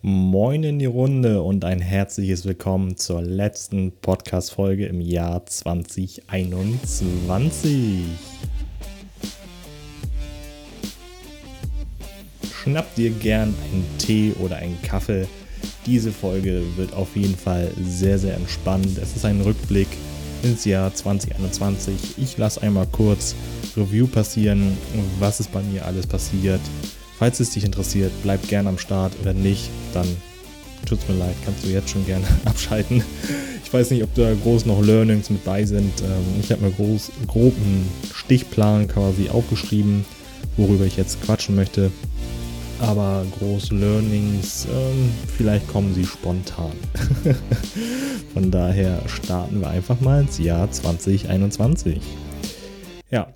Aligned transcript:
Moin 0.00 0.62
in 0.62 0.78
die 0.78 0.86
Runde 0.86 1.42
und 1.42 1.64
ein 1.64 1.80
herzliches 1.80 2.44
Willkommen 2.44 2.96
zur 2.96 3.20
letzten 3.20 3.90
Podcast-Folge 3.90 4.86
im 4.86 5.00
Jahr 5.00 5.44
2021. 5.44 8.04
Schnapp 12.62 12.94
dir 12.94 13.10
gern 13.10 13.52
einen 13.64 13.84
Tee 13.98 14.34
oder 14.38 14.58
einen 14.58 14.80
Kaffee. 14.82 15.26
Diese 15.84 16.12
Folge 16.12 16.62
wird 16.76 16.94
auf 16.94 17.16
jeden 17.16 17.34
Fall 17.34 17.72
sehr, 17.82 18.20
sehr 18.20 18.36
entspannt. 18.36 18.98
Es 19.02 19.16
ist 19.16 19.24
ein 19.24 19.40
Rückblick 19.40 19.88
ins 20.44 20.64
Jahr 20.64 20.94
2021. 20.94 22.18
Ich 22.18 22.38
lasse 22.38 22.62
einmal 22.62 22.86
kurz 22.86 23.34
Review 23.76 24.06
passieren, 24.06 24.78
was 25.18 25.40
ist 25.40 25.50
bei 25.50 25.62
mir 25.62 25.84
alles 25.84 26.06
passiert 26.06 26.60
Falls 27.18 27.40
es 27.40 27.50
dich 27.50 27.64
interessiert, 27.64 28.12
bleib 28.22 28.46
gerne 28.48 28.68
am 28.68 28.78
Start 28.78 29.12
oder 29.20 29.34
nicht, 29.34 29.70
dann 29.92 30.06
tut's 30.86 31.08
mir 31.08 31.16
leid, 31.16 31.34
kannst 31.44 31.64
du 31.64 31.68
jetzt 31.68 31.90
schon 31.90 32.06
gerne 32.06 32.24
abschalten. 32.44 33.02
Ich 33.64 33.72
weiß 33.72 33.90
nicht, 33.90 34.02
ob 34.02 34.14
da 34.14 34.32
groß 34.34 34.66
noch 34.66 34.80
Learnings 34.80 35.28
mit 35.28 35.44
bei 35.44 35.64
sind. 35.64 35.92
Ähm, 36.00 36.40
ich 36.40 36.50
habe 36.52 36.64
mir 36.64 36.70
groß, 36.70 37.10
groben 37.26 37.88
Stichplan 38.14 38.88
quasi 38.88 39.28
aufgeschrieben, 39.28 40.04
worüber 40.56 40.84
ich 40.84 40.96
jetzt 40.96 41.20
quatschen 41.22 41.56
möchte. 41.56 41.90
Aber 42.80 43.26
große 43.38 43.74
Learnings, 43.74 44.66
ähm, 44.66 45.10
vielleicht 45.36 45.66
kommen 45.68 45.94
sie 45.94 46.04
spontan. 46.04 46.72
Von 48.32 48.50
daher 48.52 49.02
starten 49.08 49.60
wir 49.60 49.68
einfach 49.68 50.00
mal 50.00 50.22
ins 50.22 50.38
Jahr 50.38 50.70
2021. 50.70 52.00
Ja, 53.10 53.26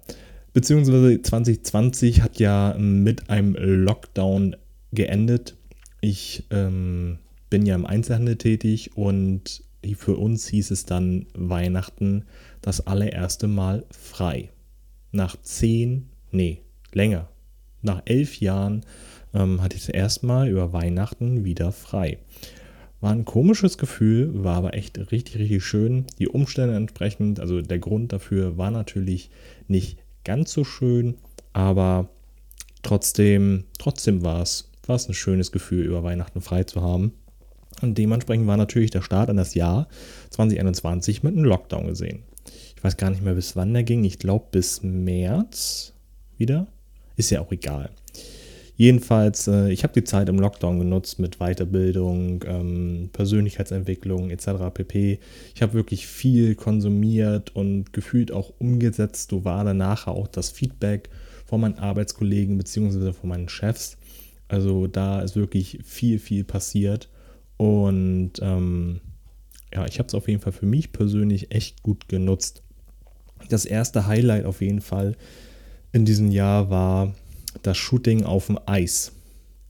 Beziehungsweise 0.53 1.23
2020 1.23 2.23
hat 2.23 2.39
ja 2.39 2.75
mit 2.79 3.31
einem 3.31 3.55
Lockdown 3.55 4.57
geendet. 4.93 5.57
Ich 6.01 6.45
ähm, 6.51 7.19
bin 7.49 7.65
ja 7.65 7.75
im 7.75 7.87
Einzelhandel 7.87 8.37
tätig 8.37 8.97
und 8.97 9.63
für 9.97 10.17
uns 10.17 10.47
hieß 10.49 10.71
es 10.71 10.85
dann 10.85 11.27
Weihnachten 11.35 12.25
das 12.61 12.87
allererste 12.87 13.49
Mal 13.49 13.85
frei. 13.91 14.51
Nach 15.11 15.37
zehn, 15.43 16.09
nee, 16.31 16.61
länger. 16.93 17.29
Nach 17.81 18.03
elf 18.05 18.41
Jahren 18.41 18.83
ähm, 19.35 19.61
hatte 19.61 19.77
ich 19.77 19.87
das 19.87 19.95
erste 19.95 20.27
Mal 20.27 20.49
über 20.49 20.73
Weihnachten 20.73 21.45
wieder 21.45 21.73
frei. 21.73 22.19
War 23.01 23.13
ein 23.13 23.25
komisches 23.25 23.79
Gefühl, 23.79 24.45
war 24.45 24.57
aber 24.57 24.75
echt 24.75 24.99
richtig, 25.11 25.39
richtig 25.39 25.65
schön. 25.65 26.07
Die 26.21 26.29
Umstände 26.29 26.77
entsprechend, 26.77 27.41
also 27.41 27.61
der 27.61 27.81
Grund 27.81 28.13
dafür 28.13 28.57
war 28.57 28.71
natürlich 28.71 29.31
nicht 29.67 29.99
ganz 30.25 30.53
so 30.53 30.65
schön, 30.65 31.17
aber 31.53 32.09
trotzdem, 32.83 33.65
trotzdem 33.79 34.23
war 34.23 34.43
es, 34.43 34.71
war 34.87 34.97
es 34.97 35.09
ein 35.09 35.15
schönes 35.15 35.53
Gefühl, 35.53 35.85
über 35.87 36.03
Weihnachten 36.03 36.41
frei 36.41 36.65
zu 36.65 36.83
haben. 36.83 37.13
Und 37.81 37.99
dementsprechend 37.99 38.47
war 38.47 38.57
natürlich 38.57 38.91
der 38.91 39.03
Start 39.03 39.31
an 39.31 39.37
das 39.37 39.55
Jahr 39.55 39.89
2021 40.31 41.23
mit 41.23 41.35
einem 41.35 41.45
Lockdown 41.45 41.87
gesehen. 41.87 42.23
Ich 42.77 42.85
weiß 42.85 42.97
gar 42.97 43.11
nicht 43.11 43.23
mehr, 43.23 43.35
bis 43.35 43.57
wann 43.57 43.73
der 43.73 43.83
ging. 43.83 44.05
Ich 44.05 44.19
glaube, 44.19 44.47
bis 44.51 44.83
März 44.83 45.95
wieder. 46.37 46.67
Ist 47.17 47.31
ja 47.31 47.41
auch 47.41 47.53
egal. 47.53 47.91
Jedenfalls, 48.77 49.49
äh, 49.49 49.71
ich 49.71 49.85
habe 49.85 49.93
die 49.93 50.05
Zeit 50.05 50.29
im 50.29 50.39
Lockdown 50.39 50.79
genutzt 50.79 51.19
mit 51.19 51.39
Weiterbildung, 51.39 52.43
ähm, 52.47 53.11
Persönlichkeitsentwicklung 53.13 54.31
etc. 54.31 54.71
pp. 54.73 55.19
Ich 55.55 55.63
habe 55.63 55.75
wirklich 55.75 56.07
viel 56.07 56.55
konsumiert 56.55 57.55
und 57.55 57.93
gefühlt 57.93 58.33
auch 58.33 58.53
umgesetzt. 58.59 59.31
So 59.31 59.45
war 59.45 59.65
danach 59.65 60.07
auch 60.07 60.27
das 60.27 60.51
Feedback 60.51 61.11
von 61.45 61.61
meinen 61.61 61.79
Arbeitskollegen 61.79 62.57
bzw. 62.57 63.13
von 63.13 63.29
meinen 63.29 63.49
Chefs. 63.49 63.99
Also 64.49 64.87
da 64.87 65.21
ist 65.21 65.37
wirklich 65.37 65.79
viel, 65.85 66.19
viel 66.19 66.45
passiert. 66.45 67.09
Und 67.59 68.33
ähm, 68.41 69.01
ja, 69.73 69.87
ich 69.87 69.99
habe 69.99 70.07
es 70.07 70.15
auf 70.15 70.29
jeden 70.29 70.41
Fall 70.41 70.53
für 70.53 70.67
mich 70.67 70.93
persönlich 70.93 71.55
echt 71.55 71.83
gut 71.83 72.09
genutzt. 72.09 72.63
Das 73.49 73.65
erste 73.65 74.07
Highlight 74.07 74.47
auf 74.47 74.61
jeden 74.63 74.81
Fall 74.81 75.17
in 75.93 76.05
diesem 76.05 76.31
Jahr 76.31 76.71
war 76.71 77.15
das 77.63 77.77
Shooting 77.77 78.25
auf 78.25 78.47
dem 78.47 78.59
Eis. 78.67 79.13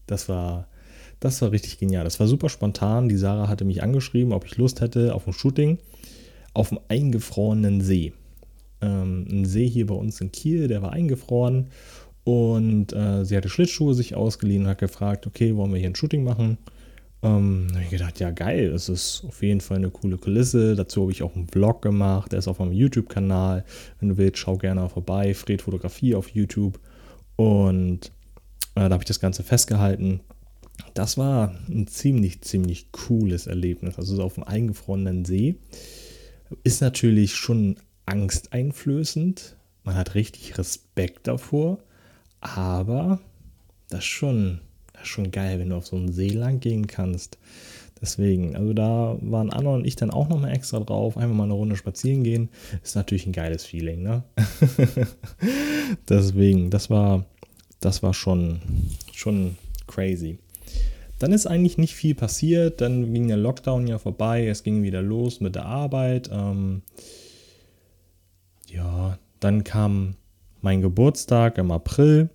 Das 0.07 0.29
war, 0.29 0.69
das 1.21 1.41
war 1.43 1.53
richtig 1.53 1.79
genial. 1.79 2.05
Das 2.05 2.21
war 2.21 2.27
super 2.27 2.49
spontan. 2.49 3.09
Die 3.09 3.17
Sarah 3.17 3.49
hatte 3.49 3.65
mich 3.65 3.83
angeschrieben, 3.83 4.33
ob 4.33 4.45
ich 4.45 4.57
Lust 4.57 4.81
hätte 4.81 5.15
auf 5.15 5.27
ein 5.27 5.33
Shooting 5.33 5.79
auf 6.55 6.69
dem 6.69 6.81
eingefrorenen 6.89 7.81
See. 7.81 8.13
Ähm, 8.81 9.27
ein 9.31 9.45
See 9.45 9.69
hier 9.69 9.87
bei 9.87 9.95
uns 9.95 10.21
in 10.21 10.33
Kiel, 10.33 10.69
der 10.69 10.83
war 10.83 10.93
eingefroren. 10.93 11.69
Und 12.25 12.93
äh, 12.93 13.25
sie 13.25 13.37
hatte 13.37 13.49
Schlittschuhe 13.49 13.95
sich 13.95 14.15
ausgeliehen 14.15 14.63
und 14.63 14.69
hat 14.69 14.79
gefragt, 14.79 15.27
okay, 15.27 15.57
wollen 15.57 15.73
wir 15.73 15.81
hier 15.81 15.91
ein 15.91 15.97
Shooting 15.97 16.25
machen? 16.25 16.59
Ähm, 17.23 17.67
da 17.69 17.75
habe 17.77 17.85
ich 17.85 17.91
gedacht, 17.91 18.21
ja 18.21 18.31
geil, 18.31 18.71
das 18.71 18.89
ist 18.89 19.25
auf 19.27 19.43
jeden 19.43 19.61
Fall 19.61 19.79
eine 19.79 19.91
coole 19.91 20.19
Kulisse. 20.19 20.75
Dazu 20.75 21.03
habe 21.03 21.13
ich 21.13 21.23
auch 21.23 21.35
einen 21.35 21.49
Vlog 21.49 21.83
gemacht, 21.83 22.33
der 22.33 22.41
ist 22.41 22.49
auf 22.49 22.59
meinem 22.59 22.73
YouTube-Kanal. 22.73 23.65
Wenn 24.01 24.09
du 24.09 24.17
willst, 24.19 24.39
schau 24.39 24.57
gerne 24.57 24.89
vorbei. 24.89 25.35
Fred 25.35 25.63
Fotografie 25.63 26.15
auf 26.15 26.29
YouTube. 26.31 26.79
Und 27.37 28.13
äh, 28.75 28.89
da 28.89 28.91
habe 28.91 29.03
ich 29.03 29.09
das 29.09 29.21
Ganze 29.21 29.43
festgehalten. 29.43 30.21
Das 30.95 31.17
war 31.17 31.55
ein 31.69 31.87
ziemlich, 31.87 32.43
ziemlich 32.43 32.93
cooles 32.93 33.47
Erlebnis. 33.47 33.99
Also 33.99 34.17
so 34.17 34.23
auf 34.23 34.35
dem 34.35 34.45
eingefrorenen 34.45 35.25
See. 35.25 35.57
Ist 36.65 36.81
natürlich 36.81 37.35
schon 37.35 37.77
angsteinflößend. 38.07 39.57
Man 39.85 39.95
hat 39.95 40.15
richtig 40.15 40.59
Respekt 40.59 41.27
davor. 41.27 41.79
Aber 42.41 43.21
das 43.89 44.01
ist 44.01 44.07
schon, 44.07 44.61
das 44.93 45.03
ist 45.03 45.09
schon 45.09 45.31
geil, 45.31 45.59
wenn 45.59 45.71
du 45.71 45.77
auf 45.77 45.87
so 45.87 45.97
einen 45.97 46.13
See 46.13 46.29
lang 46.29 46.61
gehen 46.61 46.87
kannst. 46.87 47.39
Deswegen, 48.03 48.57
also 48.57 48.73
da 48.73 49.17
waren 49.21 49.51
Anna 49.51 49.71
und 49.71 49.87
ich 49.87 49.95
dann 49.95 50.11
auch 50.11 50.29
nochmal 50.29 50.53
extra 50.53 50.81
drauf. 50.81 51.17
Einfach 51.17 51.37
mal 51.37 51.45
eine 51.45 51.53
Runde 51.53 51.77
spazieren 51.77 52.25
gehen. 52.25 52.49
Ist 52.83 52.97
natürlich 52.97 53.27
ein 53.27 53.33
geiles 53.33 53.65
Feeling, 53.65 54.03
ne? 54.03 54.25
Deswegen, 56.09 56.69
das 56.71 56.91
war, 56.91 57.25
das 57.79 58.03
war 58.03 58.13
schon, 58.13 58.61
schon 59.13 59.57
crazy. 59.87 60.39
Dann 61.21 61.33
ist 61.33 61.47
eigentlich 61.47 61.79
nicht 61.79 61.95
viel 61.95 62.17
passiert. 62.17 62.81
Dann 62.81 63.15
ging 63.15 63.29
der 63.29 63.37
Lockdown 63.37 63.87
ja 63.87 64.01
vorbei. 64.01 64.49
Es 64.49 64.65
ging 64.65 64.83
wieder 64.83 65.01
los 65.01 65.41
mit 65.41 65.55
der 65.55 65.67
Arbeit. 65.67 66.29
Ähm, 66.33 66.83
ja, 68.69 69.17
dann 69.39 69.63
kam 69.63 70.17
mein 70.61 70.83
Geburtstag 70.83 71.57
im 71.57 71.71
April. 71.71 72.31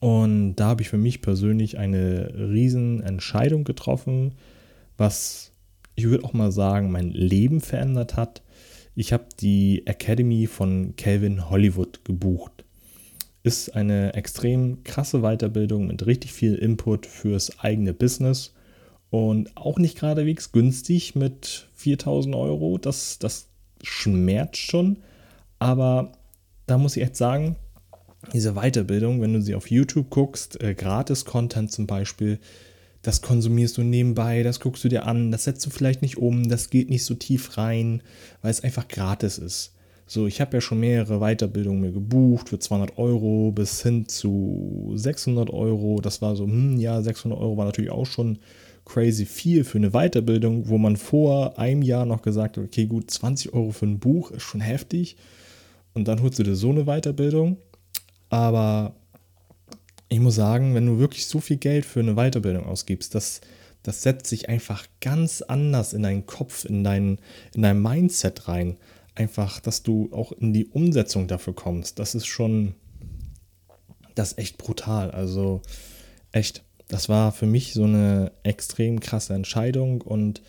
Und 0.00 0.56
da 0.56 0.66
habe 0.66 0.82
ich 0.82 0.88
für 0.88 0.98
mich 0.98 1.22
persönlich 1.22 1.78
eine 1.78 2.32
riesen 2.34 3.00
Entscheidung 3.04 3.62
getroffen 3.62 4.32
was 4.96 5.52
ich 5.96 6.04
würde 6.04 6.24
auch 6.24 6.34
mal 6.34 6.52
sagen, 6.52 6.92
mein 6.92 7.10
Leben 7.10 7.60
verändert 7.60 8.16
hat. 8.16 8.42
Ich 8.94 9.12
habe 9.12 9.24
die 9.40 9.86
Academy 9.86 10.46
von 10.46 10.94
Calvin 10.96 11.50
Hollywood 11.50 12.04
gebucht. 12.04 12.64
Ist 13.42 13.74
eine 13.74 14.14
extrem 14.14 14.84
krasse 14.84 15.20
Weiterbildung 15.22 15.86
mit 15.86 16.06
richtig 16.06 16.32
viel 16.32 16.54
Input 16.54 17.06
fürs 17.06 17.58
eigene 17.60 17.94
Business 17.94 18.52
und 19.10 19.56
auch 19.56 19.78
nicht 19.78 20.00
geradewegs 20.00 20.52
günstig 20.52 21.14
mit 21.14 21.68
4000 21.74 22.34
Euro. 22.34 22.76
Das, 22.76 23.18
das 23.18 23.48
schmerzt 23.82 24.58
schon, 24.58 24.98
aber 25.58 26.12
da 26.66 26.76
muss 26.76 26.96
ich 26.96 27.02
echt 27.02 27.16
sagen, 27.16 27.56
diese 28.32 28.54
Weiterbildung, 28.54 29.22
wenn 29.22 29.32
du 29.32 29.40
sie 29.40 29.54
auf 29.54 29.70
YouTube 29.70 30.10
guckst, 30.10 30.60
äh, 30.60 30.74
Gratis-Content 30.74 31.70
zum 31.70 31.86
Beispiel, 31.86 32.40
das 33.06 33.22
konsumierst 33.22 33.78
du 33.78 33.82
nebenbei, 33.82 34.42
das 34.42 34.58
guckst 34.58 34.82
du 34.82 34.88
dir 34.88 35.06
an, 35.06 35.30
das 35.30 35.44
setzt 35.44 35.64
du 35.64 35.70
vielleicht 35.70 36.02
nicht 36.02 36.16
um, 36.16 36.48
das 36.48 36.70
geht 36.70 36.90
nicht 36.90 37.04
so 37.04 37.14
tief 37.14 37.56
rein, 37.56 38.02
weil 38.42 38.50
es 38.50 38.64
einfach 38.64 38.88
gratis 38.88 39.38
ist. 39.38 39.72
So, 40.08 40.26
ich 40.26 40.40
habe 40.40 40.56
ja 40.56 40.60
schon 40.60 40.80
mehrere 40.80 41.20
Weiterbildungen 41.20 41.80
mir 41.80 41.92
gebucht 41.92 42.48
für 42.48 42.58
200 42.58 42.98
Euro 42.98 43.52
bis 43.52 43.82
hin 43.82 44.08
zu 44.08 44.92
600 44.94 45.50
Euro. 45.50 46.00
Das 46.00 46.20
war 46.20 46.34
so, 46.34 46.44
hm, 46.44 46.78
ja, 46.78 47.00
600 47.00 47.38
Euro 47.38 47.56
war 47.56 47.64
natürlich 47.66 47.90
auch 47.92 48.06
schon 48.06 48.38
crazy 48.84 49.24
viel 49.24 49.62
für 49.62 49.78
eine 49.78 49.90
Weiterbildung, 49.90 50.68
wo 50.68 50.76
man 50.76 50.96
vor 50.96 51.58
einem 51.60 51.82
Jahr 51.82 52.06
noch 52.06 52.22
gesagt 52.22 52.56
hat, 52.56 52.64
okay, 52.64 52.86
gut, 52.86 53.10
20 53.10 53.52
Euro 53.52 53.70
für 53.70 53.86
ein 53.86 54.00
Buch 54.00 54.32
ist 54.32 54.42
schon 54.42 54.60
heftig. 54.60 55.16
Und 55.94 56.08
dann 56.08 56.22
holst 56.22 56.40
du 56.40 56.42
dir 56.42 56.56
so 56.56 56.70
eine 56.70 56.84
Weiterbildung. 56.84 57.58
Aber 58.30 58.96
ich 60.08 60.20
muss 60.20 60.36
sagen, 60.36 60.74
wenn 60.74 60.86
du 60.86 60.98
wirklich 60.98 61.26
so 61.26 61.40
viel 61.40 61.56
Geld 61.56 61.84
für 61.84 62.00
eine 62.00 62.14
Weiterbildung 62.14 62.64
ausgibst, 62.64 63.14
das, 63.14 63.40
das 63.82 64.02
setzt 64.02 64.26
sich 64.26 64.48
einfach 64.48 64.86
ganz 65.00 65.42
anders 65.42 65.92
in 65.92 66.02
deinen 66.02 66.26
Kopf, 66.26 66.64
in 66.64 66.84
dein, 66.84 67.18
in 67.54 67.62
dein 67.62 67.80
Mindset 67.80 68.48
rein. 68.48 68.76
Einfach, 69.14 69.60
dass 69.60 69.82
du 69.82 70.10
auch 70.12 70.32
in 70.32 70.52
die 70.52 70.66
Umsetzung 70.66 71.26
dafür 71.26 71.54
kommst. 71.54 71.98
Das 71.98 72.14
ist 72.14 72.26
schon, 72.26 72.74
das 74.14 74.32
ist 74.32 74.38
echt 74.38 74.58
brutal. 74.58 75.10
Also 75.10 75.62
echt, 76.32 76.62
das 76.88 77.08
war 77.08 77.32
für 77.32 77.46
mich 77.46 77.72
so 77.72 77.84
eine 77.84 78.32
extrem 78.42 79.00
krasse 79.00 79.34
Entscheidung 79.34 80.02
und 80.02 80.42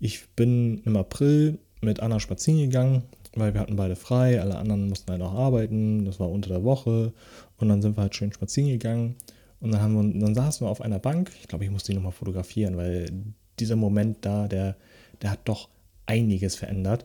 ich 0.00 0.28
bin 0.34 0.82
im 0.84 0.96
April 0.96 1.58
mit 1.80 2.00
Anna 2.00 2.20
spazieren 2.20 2.60
gegangen, 2.60 3.02
weil 3.34 3.54
wir 3.54 3.60
hatten 3.60 3.76
beide 3.76 3.96
frei, 3.96 4.40
alle 4.40 4.56
anderen 4.56 4.88
mussten 4.88 5.12
halt 5.12 5.22
auch 5.22 5.34
arbeiten, 5.34 6.04
das 6.04 6.18
war 6.18 6.30
unter 6.30 6.48
der 6.48 6.64
Woche 6.64 7.12
und 7.60 7.68
dann 7.68 7.82
sind 7.82 7.96
wir 7.96 8.02
halt 8.02 8.14
schön 8.14 8.32
spazieren 8.32 8.70
gegangen 8.70 9.16
Und 9.60 9.72
dann, 9.72 9.82
haben 9.82 10.14
wir, 10.14 10.20
dann 10.20 10.34
saßen 10.34 10.66
wir 10.66 10.70
auf 10.70 10.80
einer 10.80 10.98
Bank. 10.98 11.30
Ich 11.40 11.48
glaube, 11.48 11.64
ich 11.64 11.70
muss 11.70 11.84
die 11.84 11.94
nochmal 11.94 12.12
fotografieren, 12.12 12.76
weil 12.76 13.10
dieser 13.58 13.76
Moment 13.76 14.18
da, 14.22 14.48
der, 14.48 14.76
der 15.22 15.30
hat 15.30 15.40
doch 15.44 15.68
einiges 16.06 16.56
verändert. 16.56 17.04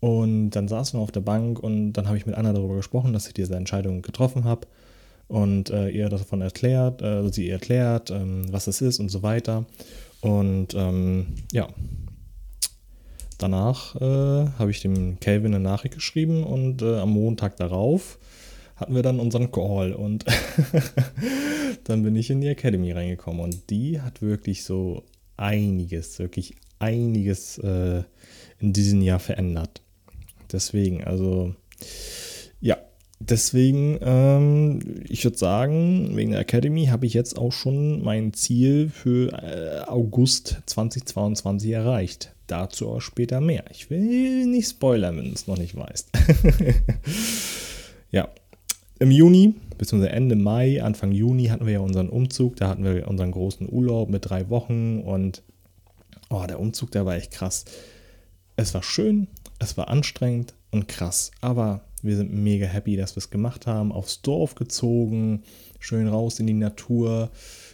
Und 0.00 0.50
dann 0.50 0.68
saßen 0.68 0.98
wir 0.98 1.02
auf 1.02 1.12
der 1.12 1.20
Bank 1.20 1.58
und 1.60 1.94
dann 1.94 2.08
habe 2.08 2.18
ich 2.18 2.26
mit 2.26 2.34
Anna 2.34 2.52
darüber 2.52 2.76
gesprochen, 2.76 3.12
dass 3.14 3.26
ich 3.26 3.32
diese 3.32 3.56
Entscheidung 3.56 4.02
getroffen 4.02 4.44
habe 4.44 4.66
und 5.28 5.70
äh, 5.70 5.88
ihr 5.88 6.10
davon 6.10 6.42
erklärt, 6.42 7.00
äh, 7.00 7.26
sie 7.32 7.48
erklärt, 7.48 8.10
ähm, 8.10 8.52
was 8.52 8.66
es 8.66 8.82
ist 8.82 8.98
und 9.00 9.08
so 9.08 9.22
weiter. 9.22 9.64
Und 10.20 10.74
ähm, 10.74 11.28
ja, 11.52 11.68
danach 13.38 13.96
äh, 13.96 14.50
habe 14.58 14.70
ich 14.70 14.80
dem 14.80 15.18
Calvin 15.20 15.54
eine 15.54 15.64
Nachricht 15.64 15.94
geschrieben 15.94 16.44
und 16.44 16.82
äh, 16.82 16.98
am 16.98 17.10
Montag 17.10 17.56
darauf 17.56 18.18
hatten 18.76 18.94
wir 18.94 19.02
dann 19.02 19.20
unseren 19.20 19.50
Call 19.52 19.92
und 19.92 20.24
dann 21.84 22.02
bin 22.02 22.16
ich 22.16 22.30
in 22.30 22.40
die 22.40 22.48
Academy 22.48 22.92
reingekommen 22.92 23.40
und 23.40 23.70
die 23.70 24.00
hat 24.00 24.22
wirklich 24.22 24.64
so 24.64 25.04
einiges, 25.36 26.18
wirklich 26.18 26.54
einiges 26.78 27.58
äh, 27.58 28.02
in 28.58 28.72
diesem 28.72 29.02
Jahr 29.02 29.20
verändert. 29.20 29.82
Deswegen, 30.52 31.04
also 31.04 31.54
ja, 32.60 32.78
deswegen, 33.20 33.98
ähm, 34.02 35.02
ich 35.08 35.24
würde 35.24 35.38
sagen, 35.38 36.16
wegen 36.16 36.32
der 36.32 36.40
Academy 36.40 36.86
habe 36.86 37.06
ich 37.06 37.14
jetzt 37.14 37.38
auch 37.38 37.52
schon 37.52 38.02
mein 38.02 38.32
Ziel 38.32 38.88
für 38.88 39.32
äh, 39.32 39.88
August 39.88 40.58
2022 40.66 41.70
erreicht. 41.70 42.34
Dazu 42.46 42.88
auch 42.88 43.00
später 43.00 43.40
mehr. 43.40 43.64
Ich 43.70 43.88
will 43.88 44.46
nicht 44.46 44.68
spoilern, 44.68 45.16
wenn 45.16 45.26
du 45.26 45.32
es 45.32 45.46
noch 45.46 45.56
nicht 45.56 45.76
weißt. 45.76 46.10
ja, 48.10 48.28
im 48.98 49.10
Juni, 49.10 49.54
beziehungsweise 49.76 50.12
Ende 50.12 50.36
Mai, 50.36 50.82
Anfang 50.82 51.12
Juni 51.12 51.46
hatten 51.46 51.66
wir 51.66 51.74
ja 51.74 51.80
unseren 51.80 52.08
Umzug. 52.08 52.56
Da 52.56 52.68
hatten 52.68 52.84
wir 52.84 53.08
unseren 53.08 53.32
großen 53.32 53.68
Urlaub 53.70 54.08
mit 54.08 54.28
drei 54.28 54.48
Wochen 54.50 55.00
und 55.00 55.42
oh, 56.30 56.44
der 56.46 56.60
Umzug, 56.60 56.90
der 56.92 57.06
war 57.06 57.16
echt 57.16 57.32
krass. 57.32 57.64
Es 58.56 58.72
war 58.74 58.82
schön, 58.82 59.28
es 59.58 59.76
war 59.76 59.88
anstrengend 59.88 60.54
und 60.70 60.86
krass, 60.86 61.32
aber 61.40 61.82
wir 62.02 62.16
sind 62.16 62.32
mega 62.32 62.66
happy, 62.66 62.96
dass 62.96 63.16
wir 63.16 63.18
es 63.18 63.30
gemacht 63.30 63.66
haben. 63.66 63.90
Aufs 63.90 64.20
Dorf 64.20 64.54
gezogen, 64.54 65.42
schön 65.80 66.06
raus 66.06 66.38
in 66.38 66.46
die 66.46 66.52
Natur. 66.52 67.30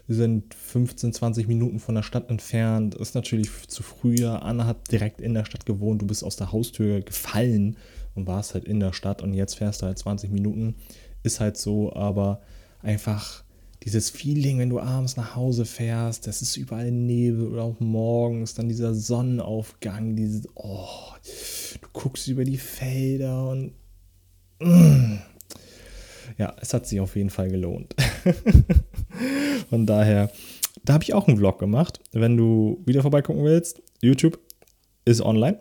Wir 0.06 0.16
sind 0.16 0.54
15, 0.54 1.12
20 1.12 1.48
Minuten 1.48 1.80
von 1.80 1.96
der 1.96 2.02
Stadt 2.02 2.30
entfernt. 2.30 2.94
Ist 2.94 3.14
natürlich 3.14 3.50
zu 3.66 3.82
früher. 3.82 4.42
Anna 4.42 4.66
hat 4.66 4.90
direkt 4.90 5.20
in 5.20 5.34
der 5.34 5.44
Stadt 5.44 5.66
gewohnt. 5.66 6.00
Du 6.00 6.06
bist 6.06 6.22
aus 6.24 6.36
der 6.36 6.52
Haustür 6.52 7.00
gefallen 7.00 7.76
und 8.14 8.26
warst 8.26 8.54
halt 8.54 8.64
in 8.64 8.80
der 8.80 8.92
Stadt 8.92 9.20
und 9.20 9.34
jetzt 9.34 9.54
fährst 9.54 9.82
du 9.82 9.86
halt 9.86 9.98
20 9.98 10.30
Minuten. 10.30 10.76
Ist 11.22 11.40
halt 11.40 11.56
so, 11.56 11.92
aber 11.92 12.40
einfach 12.82 13.44
dieses 13.82 14.10
Feeling, 14.10 14.58
wenn 14.58 14.70
du 14.70 14.78
abends 14.78 15.16
nach 15.16 15.36
Hause 15.36 15.64
fährst, 15.64 16.26
das 16.26 16.42
ist 16.42 16.56
überall 16.56 16.90
Nebel 16.90 17.48
oder 17.48 17.62
auch 17.62 17.80
morgens, 17.80 18.54
dann 18.54 18.68
dieser 18.68 18.94
Sonnenaufgang, 18.94 20.16
dieses, 20.16 20.48
oh, 20.54 21.12
du 21.80 21.88
guckst 21.92 22.28
über 22.28 22.44
die 22.44 22.58
Felder 22.58 23.48
und 23.48 23.72
mm. 24.60 25.18
ja, 26.36 26.54
es 26.60 26.74
hat 26.74 26.86
sich 26.86 27.00
auf 27.00 27.16
jeden 27.16 27.30
Fall 27.30 27.48
gelohnt. 27.48 27.94
Von 29.70 29.86
daher, 29.86 30.30
da 30.84 30.94
habe 30.94 31.04
ich 31.04 31.14
auch 31.14 31.26
einen 31.26 31.38
Vlog 31.38 31.58
gemacht. 31.58 32.00
Wenn 32.12 32.36
du 32.36 32.82
wieder 32.84 33.02
vorbeigucken 33.02 33.44
willst, 33.44 33.82
YouTube 34.02 34.38
ist 35.04 35.22
online 35.22 35.60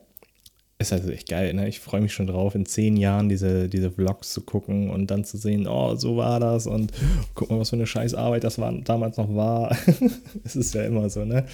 ist 0.79 0.93
also 0.93 1.11
echt 1.11 1.27
geil, 1.27 1.53
ne? 1.53 1.67
Ich 1.67 1.81
freue 1.81 1.99
mich 1.99 2.13
schon 2.13 2.27
drauf, 2.27 2.55
in 2.55 2.65
zehn 2.65 2.95
Jahren 2.95 3.27
diese, 3.27 3.67
diese 3.67 3.91
Vlogs 3.91 4.31
zu 4.31 4.41
gucken 4.41 4.89
und 4.89 5.11
dann 5.11 5.25
zu 5.25 5.37
sehen, 5.37 5.67
oh, 5.67 5.95
so 5.95 6.15
war 6.15 6.39
das 6.39 6.67
und 6.67 6.93
guck 7.35 7.51
mal, 7.51 7.59
was 7.59 7.71
für 7.71 7.75
eine 7.75 7.85
scheiß 7.85 8.15
Arbeit 8.15 8.45
das 8.45 8.59
war, 8.59 8.71
damals 8.71 9.17
noch 9.17 9.35
war. 9.35 9.75
es 10.45 10.55
ist 10.55 10.73
ja 10.73 10.83
immer 10.83 11.09
so, 11.09 11.25
ne? 11.25 11.45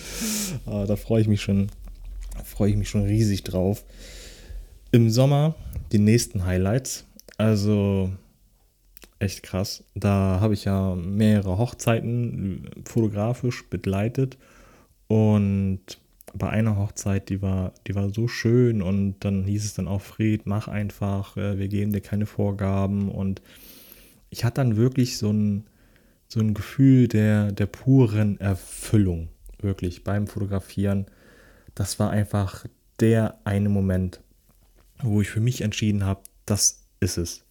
Aber 0.67 0.85
da 0.85 0.95
freue 0.95 1.21
ich 1.21 1.27
mich 1.27 1.41
schon, 1.41 1.69
freue 2.43 2.69
ich 2.69 2.77
mich 2.77 2.87
schon 2.87 3.03
riesig 3.03 3.43
drauf. 3.43 3.83
Im 4.91 5.09
Sommer 5.09 5.55
die 5.91 5.99
nächsten 5.99 6.45
Highlights. 6.45 7.05
Also 7.37 8.11
echt 9.17 9.41
krass. 9.41 9.83
Da 9.95 10.37
habe 10.39 10.53
ich 10.53 10.65
ja 10.65 10.93
mehrere 10.93 11.57
Hochzeiten 11.57 12.69
fotografisch 12.85 13.67
begleitet 13.69 14.37
und 15.07 15.97
bei 16.33 16.49
einer 16.49 16.77
Hochzeit, 16.77 17.29
die 17.29 17.41
war, 17.41 17.73
die 17.87 17.95
war 17.95 18.09
so 18.09 18.27
schön 18.27 18.81
und 18.81 19.15
dann 19.19 19.45
hieß 19.45 19.65
es 19.65 19.73
dann 19.73 19.87
auch, 19.87 20.01
Fred, 20.01 20.45
mach 20.45 20.67
einfach, 20.67 21.37
äh, 21.37 21.57
wir 21.57 21.67
geben 21.67 21.93
dir 21.93 22.01
keine 22.01 22.25
Vorgaben 22.25 23.09
und 23.09 23.41
ich 24.29 24.43
hatte 24.43 24.55
dann 24.55 24.75
wirklich 24.75 25.17
so 25.17 25.31
ein, 25.31 25.65
so 26.27 26.39
ein 26.39 26.53
Gefühl 26.53 27.07
der, 27.07 27.51
der 27.51 27.67
puren 27.67 28.39
Erfüllung, 28.39 29.29
wirklich 29.59 30.03
beim 30.03 30.27
Fotografieren. 30.27 31.05
Das 31.73 31.99
war 31.99 32.09
einfach 32.09 32.65
der 32.99 33.39
eine 33.45 33.69
Moment, 33.69 34.21
wo 35.01 35.21
ich 35.21 35.29
für 35.29 35.39
mich 35.39 35.61
entschieden 35.61 36.05
habe, 36.05 36.21
das 36.45 36.81
ist 36.99 37.17
es. 37.17 37.43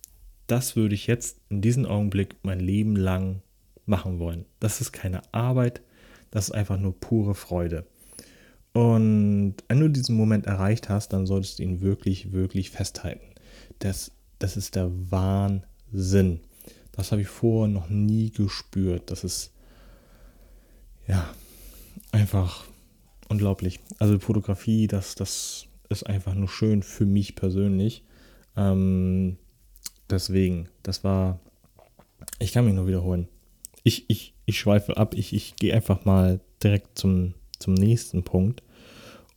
Das 0.47 0.77
würde 0.77 0.95
ich 0.95 1.07
jetzt 1.07 1.39
in 1.49 1.63
diesem 1.63 1.87
Augenblick 1.87 2.37
mein 2.43 2.61
Leben 2.61 2.97
lang 2.97 3.41
machen 3.87 4.19
wollen. 4.19 4.45
Das 4.61 4.81
ist 4.81 4.93
keine 4.93 5.23
Arbeit, 5.33 5.81
das 6.31 6.49
ist 6.49 6.55
einfach 6.55 6.79
nur 6.79 6.99
pure 6.99 7.35
Freude. 7.35 7.87
Und 8.75 9.55
wenn 9.69 9.81
du 9.81 9.89
diesen 9.89 10.17
Moment 10.17 10.47
erreicht 10.47 10.89
hast, 10.89 11.13
dann 11.13 11.27
solltest 11.27 11.59
du 11.59 11.63
ihn 11.63 11.81
wirklich, 11.81 12.33
wirklich 12.33 12.71
festhalten. 12.71 13.25
Das, 13.79 14.11
das 14.41 14.57
ist 14.57 14.75
der 14.75 14.91
Wahnsinn. 15.11 16.41
Das 16.91 17.13
habe 17.13 17.23
ich 17.23 17.29
vorher 17.29 17.73
noch 17.73 17.89
nie 17.89 18.31
gespürt. 18.31 19.13
Das 19.13 19.23
ist 19.23 19.53
ja 21.07 21.25
einfach 22.11 22.65
unglaublich. 23.29 23.79
Also 24.01 24.19
Fotografie, 24.19 24.89
das, 24.89 25.15
das 25.15 25.67
ist 25.89 26.07
einfach 26.09 26.35
nur 26.35 26.49
schön 26.49 26.83
für 26.83 27.07
mich 27.07 27.37
persönlich. 27.37 28.03
Ähm, 28.57 29.37
deswegen, 30.11 30.69
das 30.83 31.05
war, 31.05 31.39
ich 32.41 32.53
kann 32.53 32.65
mich 32.65 32.75
nur 32.75 32.89
wiederholen. 32.89 33.29
Ich, 33.85 34.11
ich, 34.11 34.35
ich 34.47 34.59
schweife 34.59 34.97
ab, 34.97 35.15
ich, 35.15 35.33
ich 35.33 35.55
gehe 35.55 35.75
einfach 35.75 36.05
mal 36.05 36.41
direkt 36.61 36.99
zum 36.99 37.35
zum 37.65 37.75
nächsten 37.75 38.23
Punkt. 38.23 38.63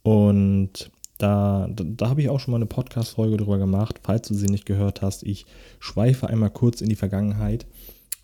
Und 0.04 0.92
da, 1.18 1.68
da, 1.70 1.84
da 1.86 2.10
habe 2.10 2.22
ich 2.22 2.30
auch 2.30 2.40
schon 2.40 2.52
mal 2.52 2.58
eine 2.58 2.66
Podcast-Folge 2.66 3.38
drüber 3.38 3.58
gemacht. 3.58 4.02
Falls 4.04 4.28
du 4.28 4.34
sie 4.34 4.48
nicht 4.48 4.66
gehört 4.66 5.02
hast, 5.02 5.24
ich 5.24 5.46
schweife 5.80 6.28
einmal 6.28 6.52
kurz 6.52 6.82
in 6.82 6.90
die 6.90 6.96
Vergangenheit. 6.96 7.66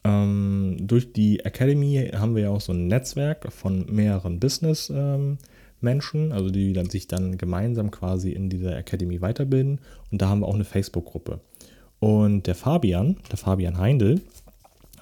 Ähm, 0.03 0.77
durch 0.81 1.13
die 1.13 1.39
Academy 1.39 2.11
haben 2.13 2.35
wir 2.35 2.43
ja 2.43 2.49
auch 2.49 2.61
so 2.61 2.73
ein 2.73 2.87
Netzwerk 2.87 3.51
von 3.51 3.85
mehreren 3.89 4.39
Business-Menschen, 4.39 6.25
ähm, 6.25 6.31
also 6.31 6.49
die 6.49 6.73
dann, 6.73 6.89
sich 6.89 7.07
dann 7.07 7.37
gemeinsam 7.37 7.89
quasi 7.89 8.31
in 8.31 8.49
dieser 8.49 8.77
Academy 8.77 9.21
weiterbilden. 9.21 9.79
Und 10.11 10.21
da 10.21 10.27
haben 10.27 10.41
wir 10.41 10.47
auch 10.47 10.55
eine 10.55 10.65
Facebook-Gruppe. 10.65 11.39
Und 11.99 12.47
der 12.47 12.55
Fabian, 12.55 13.15
der 13.31 13.37
Fabian 13.37 13.77
Heindl, 13.77 14.19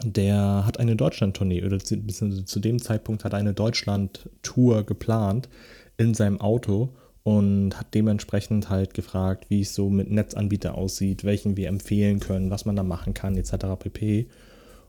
der 0.03 0.65
hat 0.65 0.79
eine 0.79 0.96
Deutschland-Tournee 0.96 1.63
oder 1.63 1.79
zu, 1.79 1.98
zu 2.05 2.60
dem 2.60 2.81
Zeitpunkt 2.81 3.24
hat 3.24 3.34
er 3.34 3.39
eine 3.39 3.53
Deutschland-Tour 3.53 4.84
geplant 4.86 5.50
in 5.98 6.13
seinem 6.13 6.41
Auto 6.41 6.89
und 7.24 7.79
hat 7.79 7.93
dementsprechend 7.93 8.70
halt 8.70 8.93
gefragt, 8.93 9.46
wie 9.50 9.62
es 9.62 9.75
so 9.75 9.89
mit 9.89 10.10
Netzanbieter 10.10 10.75
aussieht, 10.75 11.24
welchen 11.24 11.55
wir 11.55 11.67
empfehlen 11.67 12.20
können, 12.20 12.50
was 12.50 12.65
man 12.65 12.75
da 12.75 12.84
machen 12.84 13.13
kann, 13.13 13.38
etc. 13.38 13.53
pp. 13.77 14.27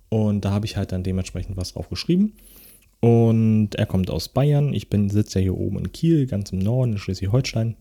Und 0.08 0.44
da 0.44 0.50
habe 0.50 0.66
ich 0.66 0.76
halt 0.76 0.92
dann 0.92 1.02
dementsprechend 1.02 1.56
was 1.56 1.74
drauf 1.74 1.88
geschrieben. 1.88 2.34
Und 3.00 3.74
er 3.74 3.86
kommt 3.86 4.10
aus 4.10 4.28
Bayern. 4.28 4.72
Ich 4.72 4.88
bin 4.88 5.10
sitze 5.10 5.40
ja 5.40 5.42
hier 5.44 5.58
oben 5.58 5.78
in 5.78 5.92
Kiel, 5.92 6.26
ganz 6.26 6.52
im 6.52 6.60
Norden, 6.60 6.92
in 6.92 6.98
Schleswig-Holstein. 6.98 7.76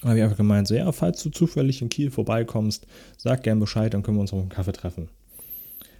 Da 0.00 0.08
habe 0.08 0.18
ich 0.18 0.24
einfach 0.24 0.36
gemeint, 0.36 0.68
so 0.68 0.74
ja, 0.74 0.90
falls 0.92 1.22
du 1.22 1.30
zufällig 1.30 1.82
in 1.82 1.88
Kiel 1.88 2.10
vorbeikommst, 2.10 2.86
sag 3.16 3.42
gern 3.42 3.58
Bescheid, 3.58 3.92
dann 3.92 4.02
können 4.02 4.16
wir 4.16 4.20
uns 4.20 4.32
auf 4.32 4.40
einen 4.40 4.48
Kaffee 4.48 4.72
treffen 4.72 5.08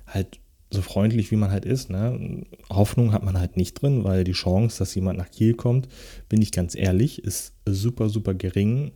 halt 0.08 0.40
so 0.70 0.82
freundlich 0.82 1.30
wie 1.30 1.36
man 1.36 1.50
halt 1.50 1.64
ist. 1.64 1.90
Ne? 1.90 2.44
Hoffnung 2.68 3.12
hat 3.12 3.22
man 3.22 3.38
halt 3.38 3.56
nicht 3.56 3.80
drin, 3.80 4.04
weil 4.04 4.24
die 4.24 4.32
Chance, 4.32 4.78
dass 4.78 4.94
jemand 4.94 5.18
nach 5.18 5.30
Kiel 5.30 5.54
kommt, 5.54 5.88
bin 6.28 6.42
ich 6.42 6.52
ganz 6.52 6.74
ehrlich, 6.74 7.24
ist 7.24 7.54
super, 7.66 8.08
super 8.08 8.34
gering. 8.34 8.92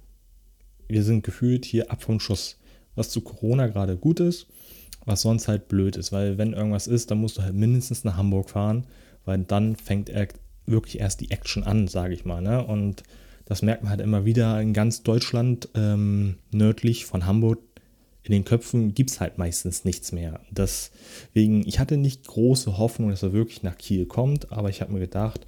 Wir 0.89 1.03
sind 1.03 1.25
gefühlt 1.25 1.65
hier 1.65 1.91
ab 1.91 2.03
vom 2.03 2.21
Schuss. 2.21 2.59
Was 2.95 3.09
zu 3.09 3.23
Corona 3.23 3.69
gerade 3.69 3.97
gut 3.97 4.21
ist, 4.21 4.49
was 5.07 5.23
sonst 5.23 5.49
halt 5.49 5.69
blöd 5.69 5.97
ist, 5.97 6.13
weil 6.13 6.37
wenn 6.37 6.53
irgendwas 6.53 6.87
ist, 6.87 7.11
dann 7.11 7.19
musst 7.19 7.39
du 7.39 7.43
halt 7.43 7.55
mindestens 7.55 8.05
nach 8.05 8.19
Hamburg 8.19 8.51
fahren, 8.51 8.87
weil 9.25 9.39
dann 9.39 9.77
fängt 9.77 10.11
er 10.11 10.29
wirklich 10.67 11.01
erst 11.01 11.23
die 11.23 11.31
Action 11.31 11.65
an, 11.65 11.89
sage 11.89 12.13
ich 12.13 12.27
mal. 12.27 12.43
Ne? 12.43 12.63
Und 12.63 13.03
das 13.47 13.63
merkt 13.63 13.83
man 13.83 13.91
halt 13.91 14.03
immer 14.03 14.27
wieder 14.27 14.61
in 14.61 14.75
ganz 14.75 15.03
Deutschland, 15.03 15.71
ähm, 15.75 16.37
nördlich 16.51 17.07
von 17.07 17.27
Hamburg, 17.27 17.61
in 18.25 18.33
den 18.33 18.45
Köpfen 18.45 18.95
gibt 18.95 19.11
es 19.11 19.21
halt 19.21 19.39
meistens 19.39 19.85
nichts 19.85 20.13
mehr. 20.13 20.41
Deswegen, 20.51 21.67
ich 21.67 21.79
hatte 21.79 21.97
nicht 21.97 22.27
große 22.27 22.79
Hoffnung, 22.79 23.11
dass 23.11 23.23
er 23.23 23.33
wirklich 23.33 23.63
nach 23.63 23.77
Kiel 23.77 24.07
kommt, 24.07 24.53
aber 24.53 24.69
ich 24.69 24.81
habe 24.81 24.93
mir 24.93 25.01
gedacht, 25.01 25.47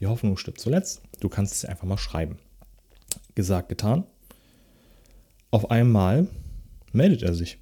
die 0.00 0.06
Hoffnung 0.06 0.36
stirbt 0.36 0.60
zuletzt. 0.60 1.02
Du 1.20 1.28
kannst 1.28 1.54
es 1.54 1.64
einfach 1.64 1.86
mal 1.86 1.98
schreiben. 1.98 2.38
Gesagt, 3.34 3.68
getan. 3.68 4.04
Auf 5.50 5.70
einmal 5.70 6.26
meldet 6.92 7.22
er 7.22 7.34
sich. 7.34 7.58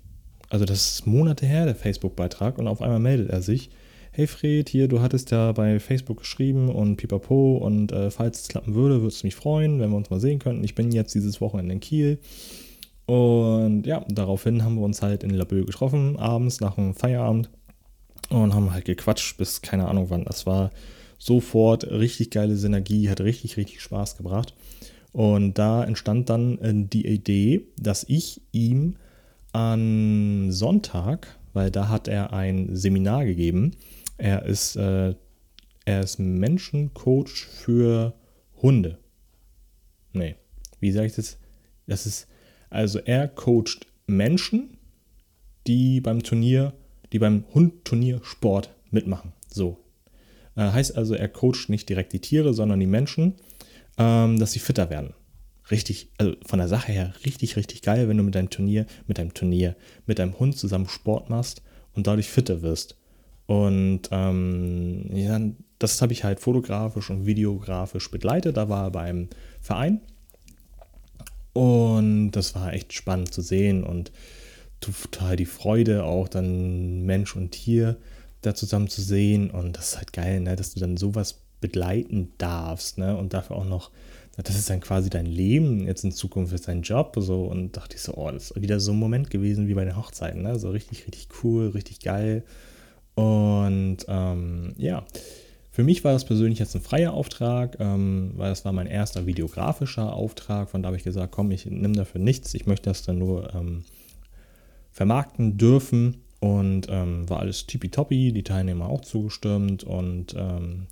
Also 0.48 0.64
das 0.64 0.92
ist 0.92 1.06
Monate 1.06 1.44
her, 1.44 1.66
der 1.66 1.74
Facebook-Beitrag, 1.74 2.58
und 2.58 2.68
auf 2.68 2.80
einmal 2.80 3.00
meldet 3.00 3.30
er 3.30 3.42
sich. 3.42 3.70
hey 4.12 4.26
Fred, 4.26 4.70
hier, 4.70 4.88
du 4.88 5.00
hattest 5.02 5.30
ja 5.30 5.52
bei 5.52 5.78
Facebook 5.78 6.18
geschrieben 6.20 6.70
und 6.70 6.96
pipapo 6.96 7.58
und 7.58 7.92
äh, 7.92 8.10
falls 8.10 8.42
es 8.42 8.48
klappen 8.48 8.74
würde, 8.74 8.96
würde 8.96 9.08
es 9.08 9.24
mich 9.24 9.34
freuen, 9.34 9.78
wenn 9.80 9.90
wir 9.90 9.96
uns 9.96 10.08
mal 10.08 10.20
sehen 10.20 10.38
könnten. 10.38 10.64
Ich 10.64 10.74
bin 10.74 10.90
jetzt 10.92 11.14
dieses 11.14 11.42
Wochenende 11.42 11.74
in 11.74 11.80
Kiel. 11.80 12.18
Und 13.06 13.86
ja, 13.86 14.04
daraufhin 14.08 14.64
haben 14.64 14.76
wir 14.76 14.82
uns 14.82 15.00
halt 15.00 15.22
in 15.22 15.30
Labö 15.30 15.64
getroffen, 15.64 16.18
abends 16.18 16.60
nach 16.60 16.74
dem 16.74 16.94
Feierabend 16.94 17.50
und 18.30 18.52
haben 18.52 18.72
halt 18.72 18.84
gequatscht 18.84 19.38
bis 19.38 19.62
keine 19.62 19.86
Ahnung 19.86 20.10
wann. 20.10 20.24
Das 20.24 20.44
war 20.44 20.70
sofort 21.18 21.84
richtig 21.84 22.30
geile 22.30 22.56
Synergie, 22.56 23.08
hat 23.08 23.20
richtig, 23.20 23.56
richtig 23.56 23.80
Spaß 23.80 24.16
gebracht. 24.16 24.54
Und 25.12 25.54
da 25.54 25.84
entstand 25.84 26.28
dann 26.28 26.58
äh, 26.58 26.72
die 26.74 27.06
Idee, 27.06 27.68
dass 27.78 28.04
ich 28.08 28.42
ihm 28.52 28.96
an 29.52 30.52
Sonntag, 30.52 31.38
weil 31.54 31.70
da 31.70 31.88
hat 31.88 32.08
er 32.08 32.32
ein 32.32 32.76
Seminar 32.76 33.24
gegeben, 33.24 33.72
er 34.18 34.44
ist, 34.44 34.76
äh, 34.76 35.14
er 35.84 36.00
ist 36.00 36.18
Menschencoach 36.18 37.46
für 37.46 38.14
Hunde. 38.60 38.98
Nee, 40.12 40.34
wie 40.80 40.92
sage 40.92 41.06
ich 41.06 41.14
das? 41.14 41.38
Das 41.86 42.04
ist, 42.04 42.26
also 42.76 42.98
er 42.98 43.26
coacht 43.28 43.86
Menschen, 44.06 44.76
die 45.66 46.00
beim 46.00 46.22
Turnier, 46.22 46.74
die 47.12 47.18
beim 47.18 47.44
Hundturnier 47.54 48.20
Sport 48.22 48.70
mitmachen. 48.90 49.32
So. 49.48 49.78
Äh, 50.56 50.70
heißt 50.70 50.96
also, 50.96 51.14
er 51.14 51.28
coacht 51.28 51.68
nicht 51.68 51.88
direkt 51.88 52.12
die 52.12 52.20
Tiere, 52.20 52.54
sondern 52.54 52.78
die 52.78 52.86
Menschen, 52.86 53.34
ähm, 53.98 54.38
dass 54.38 54.52
sie 54.52 54.58
fitter 54.58 54.90
werden. 54.90 55.14
Richtig, 55.70 56.10
also 56.18 56.34
von 56.46 56.58
der 56.58 56.68
Sache 56.68 56.92
her 56.92 57.14
richtig, 57.24 57.56
richtig 57.56 57.82
geil, 57.82 58.08
wenn 58.08 58.16
du 58.16 58.22
mit 58.22 58.34
deinem 58.34 58.50
Turnier, 58.50 58.86
mit 59.06 59.18
deinem 59.18 59.34
Turnier, 59.34 59.74
mit 60.06 60.18
deinem 60.18 60.38
Hund 60.38 60.56
zusammen 60.56 60.88
Sport 60.88 61.28
machst 61.30 61.62
und 61.94 62.06
dadurch 62.06 62.28
fitter 62.28 62.62
wirst. 62.62 62.96
Und 63.46 64.02
ähm, 64.12 65.10
ja, 65.12 65.40
das 65.78 66.02
habe 66.02 66.12
ich 66.12 66.24
halt 66.24 66.40
fotografisch 66.40 67.10
und 67.10 67.26
videografisch 67.26 68.10
begleitet. 68.10 68.56
Da 68.56 68.68
war 68.68 68.84
er 68.84 68.90
beim 68.90 69.28
Verein. 69.60 70.00
Und 71.56 72.32
das 72.32 72.54
war 72.54 72.74
echt 72.74 72.92
spannend 72.92 73.32
zu 73.32 73.40
sehen 73.40 73.82
und 73.82 74.12
total 74.82 75.36
die 75.36 75.46
Freude, 75.46 76.04
auch 76.04 76.28
dann 76.28 77.06
Mensch 77.06 77.34
und 77.34 77.52
Tier 77.52 77.96
da 78.42 78.54
zusammen 78.54 78.88
zu 78.88 79.00
sehen. 79.00 79.50
Und 79.50 79.78
das 79.78 79.92
ist 79.92 79.96
halt 79.96 80.12
geil, 80.12 80.40
ne, 80.40 80.54
dass 80.54 80.74
du 80.74 80.80
dann 80.80 80.98
sowas 80.98 81.40
begleiten 81.62 82.30
darfst. 82.36 82.98
Ne? 82.98 83.16
Und 83.16 83.32
dafür 83.32 83.56
auch 83.56 83.64
noch, 83.64 83.90
das 84.36 84.54
ist 84.54 84.68
dann 84.68 84.80
quasi 84.80 85.08
dein 85.08 85.24
Leben, 85.24 85.86
jetzt 85.86 86.04
in 86.04 86.12
Zukunft 86.12 86.52
ist 86.52 86.68
dein 86.68 86.82
Job. 86.82 87.16
So. 87.18 87.44
Und 87.44 87.74
dachte 87.74 87.96
ich 87.96 88.02
so, 88.02 88.12
oh, 88.16 88.30
das 88.30 88.50
ist 88.50 88.60
wieder 88.60 88.78
so 88.78 88.92
ein 88.92 88.98
Moment 88.98 89.30
gewesen 89.30 89.66
wie 89.66 89.72
bei 89.72 89.86
den 89.86 89.96
Hochzeiten. 89.96 90.42
Ne? 90.42 90.58
So 90.58 90.68
richtig, 90.68 91.06
richtig 91.06 91.28
cool, 91.42 91.68
richtig 91.68 92.00
geil. 92.00 92.44
Und 93.14 94.04
ähm, 94.08 94.74
ja, 94.76 95.06
für 95.76 95.84
mich 95.84 96.04
war 96.04 96.14
das 96.14 96.24
persönlich 96.24 96.58
jetzt 96.58 96.74
ein 96.74 96.80
freier 96.80 97.12
Auftrag, 97.12 97.76
ähm, 97.80 98.32
weil 98.36 98.48
das 98.48 98.64
war 98.64 98.72
mein 98.72 98.86
erster 98.86 99.26
videografischer 99.26 100.10
Auftrag. 100.10 100.70
Von 100.70 100.82
da 100.82 100.86
habe 100.86 100.96
ich 100.96 101.04
gesagt, 101.04 101.32
komm, 101.32 101.50
ich 101.50 101.66
nehme 101.66 101.92
dafür 101.92 102.18
nichts. 102.18 102.54
Ich 102.54 102.64
möchte 102.64 102.88
das 102.88 103.02
dann 103.02 103.18
nur 103.18 103.54
ähm, 103.54 103.84
vermarkten 104.90 105.58
dürfen. 105.58 106.22
Und 106.40 106.86
ähm, 106.88 107.28
war 107.28 107.40
alles 107.40 107.66
tippitoppi, 107.66 108.32
die 108.32 108.42
Teilnehmer 108.42 108.88
auch 108.88 109.02
zugestimmt 109.02 109.84
und 109.84 110.34
ähm, 110.34 110.86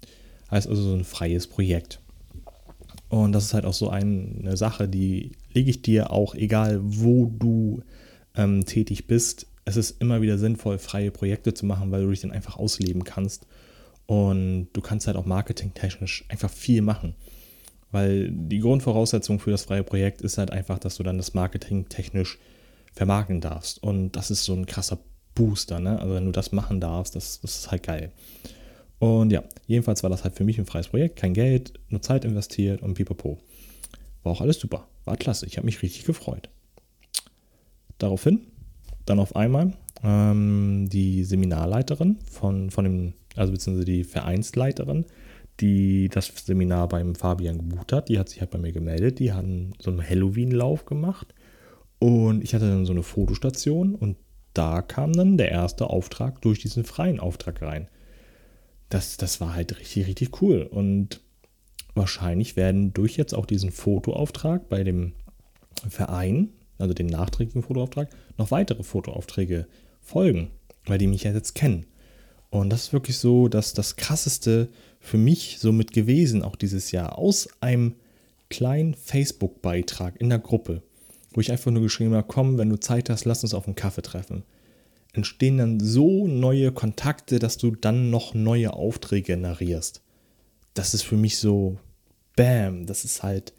heißt 0.51 0.69
also 0.69 0.83
so 0.83 0.95
ein 0.95 1.05
freies 1.05 1.47
Projekt. 1.47 2.01
Und 3.09 3.33
das 3.33 3.45
ist 3.45 3.55
halt 3.55 3.65
auch 3.65 3.73
so 3.73 3.89
eine 3.89 4.59
Sache, 4.59 4.87
die 4.87 5.33
lege 5.55 5.71
ich 5.71 5.81
dir 5.81 6.13
auch, 6.13 6.35
egal 6.35 6.81
wo 6.83 7.33
du 7.39 7.81
ähm, 8.37 8.67
tätig 8.67 9.07
bist, 9.07 9.47
es 9.65 9.79
ist 9.79 10.03
immer 10.03 10.21
wieder 10.21 10.37
sinnvoll, 10.37 10.77
freie 10.77 11.11
Projekte 11.11 11.55
zu 11.55 11.65
machen, 11.65 11.91
weil 11.91 12.03
du 12.03 12.11
dich 12.11 12.21
dann 12.21 12.33
einfach 12.33 12.59
ausleben 12.59 13.05
kannst. 13.05 13.47
Und 14.07 14.69
du 14.73 14.81
kannst 14.81 15.07
halt 15.07 15.17
auch 15.17 15.27
marketingtechnisch 15.27 16.25
einfach 16.29 16.51
viel 16.51 16.83
machen. 16.83 17.15
Weil 17.91 18.31
die 18.31 18.59
Grundvoraussetzung 18.59 19.39
für 19.39 19.51
das 19.51 19.65
freie 19.65 19.85
Projekt 19.85 20.21
ist 20.21 20.39
halt 20.39 20.51
einfach, 20.51 20.79
dass 20.79 20.97
du 20.97 21.03
dann 21.03 21.17
das 21.17 21.33
Marketing 21.35 21.89
technisch 21.89 22.39
vermarkten 22.93 23.41
darfst. 23.41 23.83
Und 23.83 24.13
das 24.13 24.31
ist 24.31 24.45
so 24.45 24.53
ein 24.55 24.67
krasser 24.67 24.99
Booster, 25.35 25.81
ne? 25.81 25.99
Also 26.01 26.15
wenn 26.15 26.27
du 26.27 26.33
das 26.33 26.53
machen 26.53 26.81
darfst, 26.81 27.17
das, 27.17 27.41
das 27.41 27.57
ist 27.57 27.71
halt 27.71 27.83
geil. 27.83 28.13
Und 28.99 29.33
ja, 29.33 29.43
jedenfalls 29.67 30.03
war 30.03 30.11
das 30.11 30.25
halt 30.25 30.35
für 30.35 30.45
mich 30.45 30.59
ein 30.59 30.67
freies 30.67 30.89
Projekt, 30.89 31.17
kein 31.17 31.35
Geld, 31.35 31.75
nur 31.89 32.03
Zeit 32.03 32.25
investiert 32.25 32.83
und 32.83 32.95
pipapo. 32.95 33.39
War 34.23 34.33
auch 34.33 34.41
alles 34.41 34.59
super, 34.59 34.89
war 35.05 35.17
klasse, 35.17 35.47
ich 35.47 35.57
habe 35.57 35.67
mich 35.67 35.83
richtig 35.83 36.05
gefreut. 36.05 36.49
Daraufhin 37.99 38.41
dann 39.05 39.19
auf 39.19 39.37
einmal 39.37 39.73
ähm, 40.03 40.89
die 40.89 41.25
Seminarleiterin 41.25 42.19
von, 42.31 42.71
von 42.71 42.85
dem, 42.85 43.13
also 43.35 43.53
beziehungsweise 43.53 43.87
die 43.87 44.05
Vereinsleiterin, 44.05 45.05
die 45.61 46.09
das 46.09 46.33
Seminar 46.45 46.89
beim 46.89 47.15
Fabian 47.15 47.59
gebucht 47.59 47.93
hat, 47.93 48.09
die 48.09 48.19
hat 48.19 48.29
sich 48.29 48.41
halt 48.41 48.51
bei 48.51 48.59
mir 48.59 48.73
gemeldet. 48.73 49.19
Die 49.19 49.33
hatten 49.33 49.73
so 49.79 49.91
einen 49.91 50.09
Halloween-Lauf 50.09 50.85
gemacht 50.85 51.35
und 51.99 52.43
ich 52.43 52.55
hatte 52.55 52.69
dann 52.69 52.87
so 52.87 52.93
eine 52.93 53.03
Fotostation 53.03 53.95
und 53.95 54.17
da 54.53 54.83
kam 54.83 55.13
dann 55.13 55.37
der 55.37 55.51
erste 55.51 55.91
Auftrag 55.91 56.41
durch 56.43 56.61
diesen 56.61 56.85
freien 56.85 57.21
Auftrag 57.21 57.61
rein. 57.63 57.89
Das, 58.89 59.17
das 59.17 59.41
war 59.41 59.55
halt 59.55 59.79
richtig, 59.79 60.07
richtig 60.07 60.43
cool. 60.43 60.63
Und 60.63 61.21
wahrscheinlich 61.95 62.57
werden 62.57 62.93
durch 62.93 63.17
jetzt 63.17 63.35
auch 63.35 63.47
diesen 63.47 63.71
Fotoauftrag 63.71 64.69
bei 64.69 64.85
dem 64.85 65.13
Verein, 65.89 66.51
also 66.79 66.95
den 66.95 67.07
nachträglichen 67.07 67.63
Fotoauftrag, 67.63 68.11
noch 68.39 68.51
weitere 68.51 68.83
Fotoaufträge 68.83 69.67
folgen, 70.01 70.51
weil 70.87 70.99
die 70.99 71.07
mich 71.07 71.25
ja 71.25 71.33
jetzt 71.33 71.55
kennen. 71.55 71.87
Und 72.61 72.71
das 72.71 72.85
ist 72.85 72.93
wirklich 72.93 73.19
so, 73.19 73.49
dass 73.49 73.73
das 73.73 73.97
krasseste 73.97 74.69
für 75.01 75.19
mich 75.19 75.59
somit 75.59 75.93
gewesen, 75.93 76.43
auch 76.43 76.55
dieses 76.55 76.93
Jahr, 76.93 77.19
aus 77.19 77.49
einem 77.61 77.97
kleinen 78.49 78.95
Facebook-Beitrag 78.95 80.21
in 80.21 80.29
der 80.29 80.39
Gruppe, 80.39 80.83
wo 81.33 81.41
ich 81.41 81.51
einfach 81.51 81.73
nur 81.73 81.83
geschrieben 81.83 82.15
habe, 82.15 82.29
komm, 82.29 82.57
wenn 82.57 82.71
du 82.71 82.79
Zeit 82.79 83.11
hast, 83.11 83.25
lass 83.25 83.43
uns 83.43 83.55
auf 83.55 83.67
einen 83.67 83.75
Kaffee 83.75 84.03
treffen. 84.03 84.45
Entstehen 85.13 85.59
dann 85.59 85.81
so 85.81 86.29
neue 86.29 86.71
Kontakte, 86.71 87.41
dass 87.41 87.57
du 87.57 87.73
dann 87.73 88.11
noch 88.11 88.35
neue 88.35 88.73
Aufträge 88.73 89.35
generierst. 89.35 90.01
Das 90.75 90.95
ist 90.95 91.03
für 91.03 91.17
mich 91.17 91.39
so, 91.39 91.79
bam, 92.37 92.87
das 92.87 93.05
ist 93.05 93.25
halt 93.25 93.53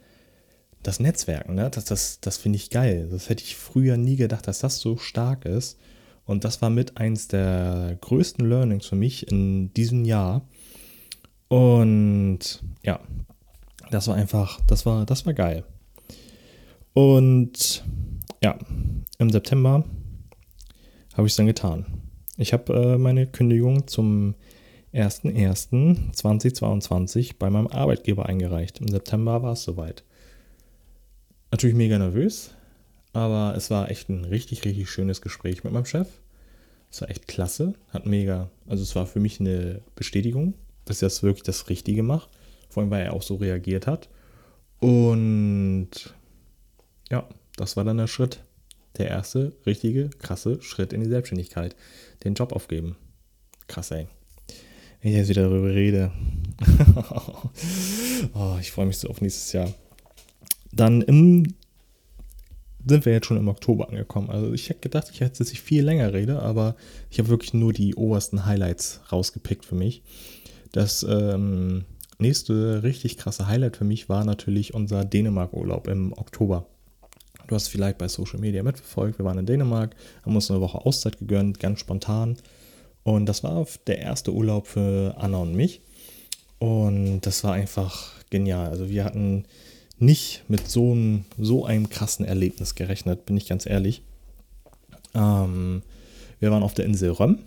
das 0.83 1.01
Netzwerken, 1.01 1.55
ne? 1.55 1.69
das, 1.69 1.83
das, 1.83 2.19
das 2.21 2.37
finde 2.37 2.55
ich 2.57 2.69
geil. 2.69 3.09
Das 3.11 3.27
hätte 3.27 3.43
ich 3.43 3.57
früher 3.57 3.97
nie 3.97 4.15
gedacht, 4.15 4.47
dass 4.47 4.59
das 4.59 4.79
so 4.79 4.95
stark 4.95 5.43
ist. 5.43 5.77
Und 6.25 6.43
das 6.43 6.61
war 6.61 6.69
mit 6.69 6.97
eins 6.97 7.27
der 7.27 7.97
größten 8.01 8.47
Learnings 8.47 8.85
für 8.87 8.95
mich 8.95 9.31
in 9.31 9.73
diesem 9.73 10.05
Jahr. 10.05 10.47
Und 11.47 12.63
ja, 12.83 12.99
das 13.91 14.07
war 14.07 14.15
einfach, 14.15 14.59
das 14.67 14.85
war, 14.85 15.05
das 15.05 15.25
war 15.25 15.33
geil. 15.33 15.63
Und 16.93 17.83
ja, 18.43 18.57
im 19.19 19.29
September 19.29 19.85
habe 21.13 21.27
ich 21.27 21.33
es 21.33 21.37
dann 21.37 21.45
getan. 21.45 21.85
Ich 22.37 22.53
habe 22.53 22.73
äh, 22.73 22.97
meine 22.97 23.27
Kündigung 23.27 23.87
zum 23.87 24.35
01.01.2022 24.93 27.35
bei 27.37 27.49
meinem 27.49 27.67
Arbeitgeber 27.67 28.25
eingereicht. 28.25 28.79
Im 28.79 28.87
September 28.87 29.43
war 29.43 29.51
es 29.53 29.63
soweit 29.63 30.03
natürlich 31.51 31.75
mega 31.75 31.97
nervös, 31.97 32.53
aber 33.15 33.55
es 33.55 33.71
war 33.71 33.89
echt 33.89 34.09
ein 34.09 34.25
richtig, 34.25 34.65
richtig 34.65 34.89
schönes 34.89 35.21
Gespräch 35.21 35.63
mit 35.63 35.71
meinem 35.71 35.85
Chef. 35.85 36.09
Es 36.91 36.99
war 36.99 37.09
echt 37.09 37.29
klasse, 37.29 37.73
hat 37.89 38.05
mega, 38.05 38.49
also 38.67 38.83
es 38.83 38.93
war 38.93 39.05
für 39.05 39.21
mich 39.21 39.39
eine 39.39 39.81
Bestätigung, 39.95 40.53
dass 40.83 41.01
er 41.01 41.07
das 41.07 41.23
wirklich 41.23 41.43
das 41.43 41.69
Richtige 41.69 42.03
macht, 42.03 42.29
vor 42.69 42.83
allem 42.83 42.91
weil 42.91 43.05
er 43.05 43.13
auch 43.13 43.21
so 43.21 43.35
reagiert 43.35 43.87
hat. 43.87 44.09
Und 44.81 45.89
ja, 47.09 47.27
das 47.55 47.77
war 47.77 47.85
dann 47.85 47.97
der 47.97 48.07
Schritt, 48.07 48.43
der 48.97 49.07
erste 49.07 49.53
richtige, 49.65 50.09
krasse 50.09 50.61
Schritt 50.61 50.91
in 50.91 51.01
die 51.01 51.09
Selbstständigkeit, 51.09 51.73
den 52.25 52.33
Job 52.33 52.51
aufgeben. 52.51 52.97
Krass, 53.67 53.91
ey. 53.91 54.07
Wenn 55.01 55.11
ich 55.11 55.17
jetzt 55.17 55.29
wieder 55.29 55.43
darüber 55.43 55.69
rede. 55.69 56.11
oh, 58.33 58.57
ich 58.59 58.71
freue 58.71 58.87
mich 58.87 58.97
so 58.97 59.09
auf 59.09 59.21
nächstes 59.21 59.53
Jahr. 59.53 59.73
Dann 60.73 61.01
im, 61.01 61.55
sind 62.85 63.05
wir 63.05 63.13
jetzt 63.13 63.25
schon 63.25 63.37
im 63.37 63.47
Oktober 63.47 63.89
angekommen. 63.89 64.29
Also 64.29 64.53
ich 64.53 64.69
hätte 64.69 64.81
gedacht, 64.81 65.09
ich 65.11 65.21
hätte 65.21 65.43
jetzt 65.43 65.57
viel 65.57 65.83
länger 65.83 66.13
rede, 66.13 66.41
aber 66.41 66.75
ich 67.09 67.19
habe 67.19 67.29
wirklich 67.29 67.53
nur 67.53 67.73
die 67.73 67.95
obersten 67.95 68.45
Highlights 68.45 69.01
rausgepickt 69.11 69.65
für 69.65 69.75
mich. 69.75 70.03
Das 70.71 71.03
ähm, 71.03 71.85
nächste 72.19 72.83
richtig 72.83 73.17
krasse 73.17 73.47
Highlight 73.47 73.77
für 73.77 73.85
mich 73.85 74.09
war 74.09 74.23
natürlich 74.23 74.73
unser 74.73 75.05
Dänemark-Urlaub 75.05 75.87
im 75.87 76.13
Oktober. 76.13 76.67
Du 77.47 77.55
hast 77.55 77.67
vielleicht 77.67 77.97
bei 77.97 78.07
Social 78.07 78.39
Media 78.39 78.63
mitverfolgt. 78.63 79.19
Wir 79.19 79.25
waren 79.25 79.37
in 79.37 79.45
Dänemark, 79.45 79.95
haben 80.23 80.35
uns 80.35 80.49
eine 80.49 80.61
Woche 80.61 80.83
Auszeit 80.85 81.19
gegönnt, 81.19 81.59
ganz 81.59 81.79
spontan. 81.79 82.37
Und 83.03 83.27
das 83.27 83.43
war 83.43 83.65
der 83.85 83.99
erste 83.99 84.33
Urlaub 84.33 84.67
für 84.67 85.15
Anna 85.17 85.37
und 85.37 85.53
mich. 85.53 85.81
Und 86.57 87.21
das 87.21 87.43
war 87.43 87.53
einfach 87.53 88.13
genial. 88.29 88.69
Also 88.69 88.89
wir 88.89 89.03
hatten 89.03 89.45
nicht 89.97 90.43
mit 90.47 90.69
so 90.69 90.91
einem, 90.91 91.25
so 91.37 91.65
einem 91.65 91.89
krassen 91.89 92.25
Erlebnis 92.25 92.75
gerechnet, 92.75 93.25
bin 93.25 93.37
ich 93.37 93.47
ganz 93.47 93.65
ehrlich. 93.65 94.01
Ähm, 95.13 95.83
wir 96.39 96.51
waren 96.51 96.63
auf 96.63 96.73
der 96.73 96.85
Insel 96.85 97.11
Röm 97.11 97.39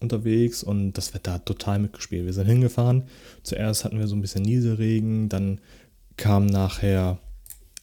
unterwegs 0.00 0.62
und 0.62 0.92
das 0.92 1.14
Wetter 1.14 1.34
hat 1.34 1.46
total 1.46 1.78
mitgespielt. 1.78 2.26
Wir 2.26 2.32
sind 2.32 2.46
hingefahren. 2.46 3.04
Zuerst 3.42 3.84
hatten 3.84 3.98
wir 3.98 4.06
so 4.06 4.16
ein 4.16 4.20
bisschen 4.20 4.42
Nieselregen, 4.42 5.28
dann 5.28 5.60
kam 6.16 6.46
nachher, 6.46 7.18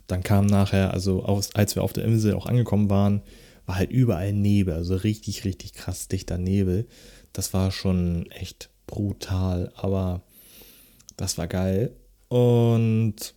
dann 0.08 0.24
kam 0.24 0.46
nachher, 0.46 0.94
also 0.94 1.24
als 1.54 1.76
wir 1.76 1.84
auf 1.84 1.94
der 1.94 2.06
Insel 2.06 2.34
auch 2.34 2.46
angekommen 2.46 2.90
waren, 2.90 3.22
war 3.66 3.76
halt 3.76 3.92
überall 3.92 4.32
Nebel, 4.34 4.76
also 4.76 4.96
richtig, 4.96 5.46
richtig 5.46 5.74
krass 5.74 6.08
dichter 6.08 6.38
Nebel. 6.38 6.86
Das 7.34 7.54
war 7.54 7.72
schon 7.72 8.30
echt 8.32 8.70
brutal, 8.88 9.72
aber 9.76 10.22
das 11.18 11.38
war 11.38 11.48
geil. 11.48 11.92
Und 12.28 13.34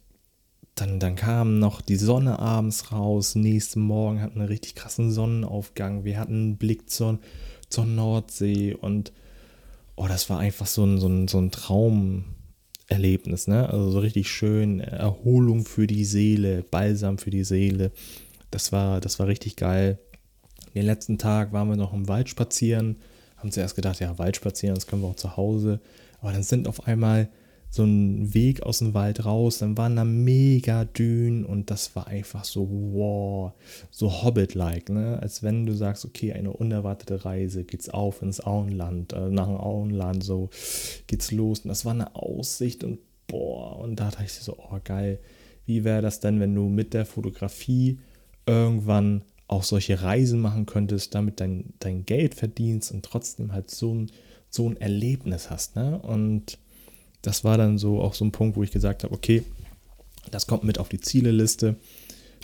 dann, 0.81 1.01
dann 1.01 1.17
kam 1.17 1.59
noch 1.59 1.81
die 1.81 1.97
Sonne 1.97 2.39
abends 2.39 2.93
raus. 2.93 3.35
Nächsten 3.35 3.81
Morgen 3.81 4.21
hatten 4.21 4.37
wir 4.37 4.43
einen 4.43 4.49
richtig 4.49 4.75
krassen 4.75 5.11
Sonnenaufgang. 5.11 6.05
Wir 6.05 6.19
hatten 6.19 6.35
einen 6.35 6.57
Blick 6.57 6.91
zur, 6.91 7.19
zur 7.69 7.87
Nordsee 7.87 8.75
und 8.75 9.13
oh, 9.97 10.07
das 10.07 10.31
war 10.31 10.39
einfach 10.39 10.67
so 10.67 10.85
ein, 10.85 10.99
so 10.99 11.09
ein, 11.09 11.29
so 11.29 11.39
ein 11.39 11.51
Traumerlebnis, 11.51 13.49
ne? 13.49 13.69
Also 13.69 13.91
so 13.91 13.99
richtig 13.99 14.29
schön, 14.31 14.81
Erholung 14.81 15.65
für 15.65 15.87
die 15.87 16.05
Seele, 16.05 16.63
Balsam 16.63 17.19
für 17.19 17.31
die 17.31 17.45
Seele. 17.45 17.91
Das 18.51 18.73
war, 18.73 19.01
das 19.01 19.19
war 19.19 19.27
richtig 19.27 19.57
geil. 19.57 19.99
Den 20.75 20.87
letzten 20.87 21.19
Tag 21.19 21.53
waren 21.53 21.69
wir 21.69 21.77
noch 21.77 21.93
im 21.93 22.09
Wald 22.09 22.29
spazieren, 22.29 22.97
haben 23.37 23.51
zuerst 23.51 23.75
gedacht, 23.75 24.01
ja, 24.01 24.19
Wald 24.19 24.37
spazieren, 24.37 24.75
das 24.75 24.87
können 24.87 25.03
wir 25.03 25.09
auch 25.09 25.17
zu 25.17 25.37
Hause. 25.37 25.81
Aber 26.21 26.33
dann 26.33 26.43
sind 26.43 26.69
auf 26.69 26.87
einmal 26.87 27.29
so 27.71 27.85
ein 27.85 28.33
Weg 28.33 28.63
aus 28.63 28.79
dem 28.79 28.95
Wald 28.95 29.25
raus, 29.27 29.59
dann 29.59 29.77
waren 29.77 29.97
da 29.97 30.05
mega 30.05 30.85
Dünen 30.87 31.45
und 31.45 31.71
das 31.71 31.95
war 31.95 32.07
einfach 32.07 32.45
so, 32.45 32.67
wow, 32.71 33.53
so 33.91 34.23
Hobbit-like, 34.23 34.89
ne? 34.89 35.19
Als 35.21 35.43
wenn 35.43 35.67
du 35.67 35.75
sagst, 35.75 36.05
okay, 36.05 36.33
eine 36.33 36.53
unerwartete 36.53 37.25
Reise, 37.25 37.65
geht's 37.65 37.91
auf 37.91 38.23
ins 38.23 38.41
Auenland, 38.41 39.13
äh, 39.13 39.29
nach 39.29 39.47
dem 39.47 39.57
Auenland, 39.57 40.25
so 40.25 40.49
geht's 41.07 41.31
los. 41.31 41.61
Und 41.61 41.69
das 41.69 41.85
war 41.85 41.93
eine 41.93 42.17
Aussicht 42.17 42.85
und 42.85 43.01
boah, 43.27 43.79
und 43.79 44.01
da 44.01 44.11
dachte 44.11 44.25
ich 44.25 44.33
so, 44.33 44.57
oh 44.57 44.79
geil, 44.83 45.19
wie 45.67 45.85
wäre 45.85 46.01
das 46.01 46.21
denn, 46.21 46.41
wenn 46.41 46.55
du 46.55 46.69
mit 46.69 46.95
der 46.95 47.05
Fotografie 47.05 47.99
irgendwann 48.47 49.23
auch 49.47 49.63
solche 49.63 50.03
Reisen 50.03 50.41
machen 50.41 50.65
könntest, 50.65 51.15
damit 51.15 51.41
dein, 51.41 51.75
dein 51.81 52.07
Geld 52.07 52.35
verdienst 52.35 52.93
und 52.93 53.05
trotzdem 53.05 53.53
halt 53.53 53.71
so 53.71 53.95
ein, 53.95 54.11
so 54.49 54.69
ein 54.69 54.79
Erlebnis 54.79 55.51
hast, 55.51 55.77
ne? 55.77 55.99
Und 55.99 56.59
das 57.23 57.45
war 57.45 57.59
dann 57.59 57.79
so 57.79 58.01
auch 58.01 58.15
so 58.15 58.25
ein 58.25 58.33
Punkt, 58.33 58.57
wo 58.57 58.63
ich 58.63 58.71
gesagt 58.71 59.05
habe, 59.05 59.15
okay, 59.15 59.45
das 60.31 60.47
kommt 60.47 60.65
mit 60.65 60.79
auf 60.79 60.89
die 60.89 61.01
Zieleliste, 61.01 61.77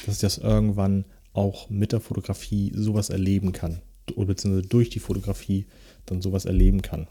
dass 0.04 0.16
ich 0.16 0.20
das 0.20 0.38
irgendwann 0.38 1.04
auch 1.32 1.68
mit 1.68 1.92
der 1.92 2.00
Fotografie 2.00 2.72
sowas 2.74 3.10
erleben 3.10 3.52
kann, 3.52 3.80
beziehungsweise 4.06 4.66
durch 4.66 4.90
die 4.90 5.00
Fotografie 5.00 5.66
dann 6.06 6.22
sowas 6.22 6.44
erleben 6.44 6.82
kann. 6.82 7.06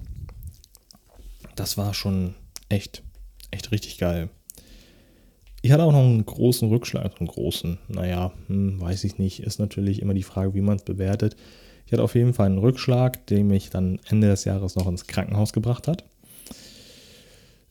Das 1.56 1.78
war 1.78 1.94
schon 1.94 2.36
echt, 2.70 3.04
echt 3.52 3.72
richtig 3.72 3.98
geil. 3.98 4.30
Ich 5.62 5.72
hatte 5.72 5.84
auch 5.84 5.92
noch 5.92 6.00
einen 6.00 6.26
großen 6.26 6.68
Rückschlag, 6.68 7.20
einen 7.20 7.28
großen, 7.28 7.78
naja, 7.88 8.34
hm, 8.48 8.82
weiß 8.82 9.06
ich 9.06 9.18
nicht, 9.18 9.42
ist 9.42 9.60
natürlich 9.60 10.02
immer 10.02 10.14
die 10.14 10.24
Frage, 10.24 10.54
wie 10.56 10.62
man 10.62 10.78
es 10.78 10.84
bewertet. 10.84 11.38
Ich 11.86 11.94
hatte 11.94 12.04
auf 12.04 12.16
jeden 12.16 12.34
Fall 12.34 12.48
einen 12.48 12.58
Rückschlag, 12.58 13.26
der 13.28 13.44
mich 13.44 13.70
dann 13.70 14.00
Ende 14.10 14.28
des 14.28 14.46
Jahres 14.46 14.76
noch 14.76 14.88
ins 14.88 15.08
Krankenhaus 15.08 15.54
gebracht 15.54 15.88
hat. 15.88 16.06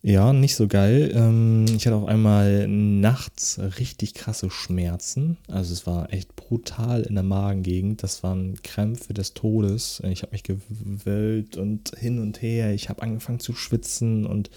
Ja, 0.04 0.32
nicht 0.32 0.56
so 0.56 0.66
geil. 0.66 1.12
Ähm, 1.14 1.64
ich 1.76 1.86
hatte 1.86 1.94
auf 1.94 2.06
einmal 2.06 2.66
nachts 2.66 3.60
richtig 3.78 4.14
krasse 4.14 4.50
Schmerzen. 4.50 5.36
Also 5.46 5.72
es 5.72 5.86
war 5.86 6.12
echt 6.12 6.34
brutal 6.34 7.02
in 7.02 7.14
der 7.14 7.22
Magengegend. 7.22 8.02
Das 8.02 8.24
waren 8.24 8.60
Krämpfe 8.64 9.14
des 9.14 9.32
Todes. 9.32 10.02
Ich 10.04 10.22
habe 10.22 10.32
mich 10.32 10.42
gewölbt 10.42 11.56
und 11.56 11.92
hin 11.96 12.18
und 12.18 12.42
her. 12.42 12.74
Ich 12.74 12.88
habe 12.88 13.00
angefangen 13.00 13.38
zu 13.38 13.54
schwitzen 13.54 14.26
und 14.26 14.50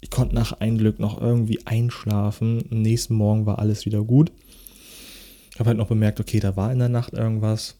ich 0.00 0.10
konnte 0.10 0.34
nach 0.34 0.52
einem 0.54 0.78
Glück 0.78 0.98
noch 0.98 1.20
irgendwie 1.20 1.64
einschlafen. 1.64 2.64
Am 2.72 2.82
nächsten 2.82 3.14
Morgen 3.14 3.46
war 3.46 3.60
alles 3.60 3.86
wieder 3.86 4.02
gut. 4.02 4.32
Ich 5.52 5.60
habe 5.60 5.68
halt 5.68 5.78
noch 5.78 5.88
bemerkt, 5.88 6.18
okay, 6.18 6.40
da 6.40 6.56
war 6.56 6.72
in 6.72 6.80
der 6.80 6.88
Nacht 6.88 7.12
irgendwas, 7.12 7.76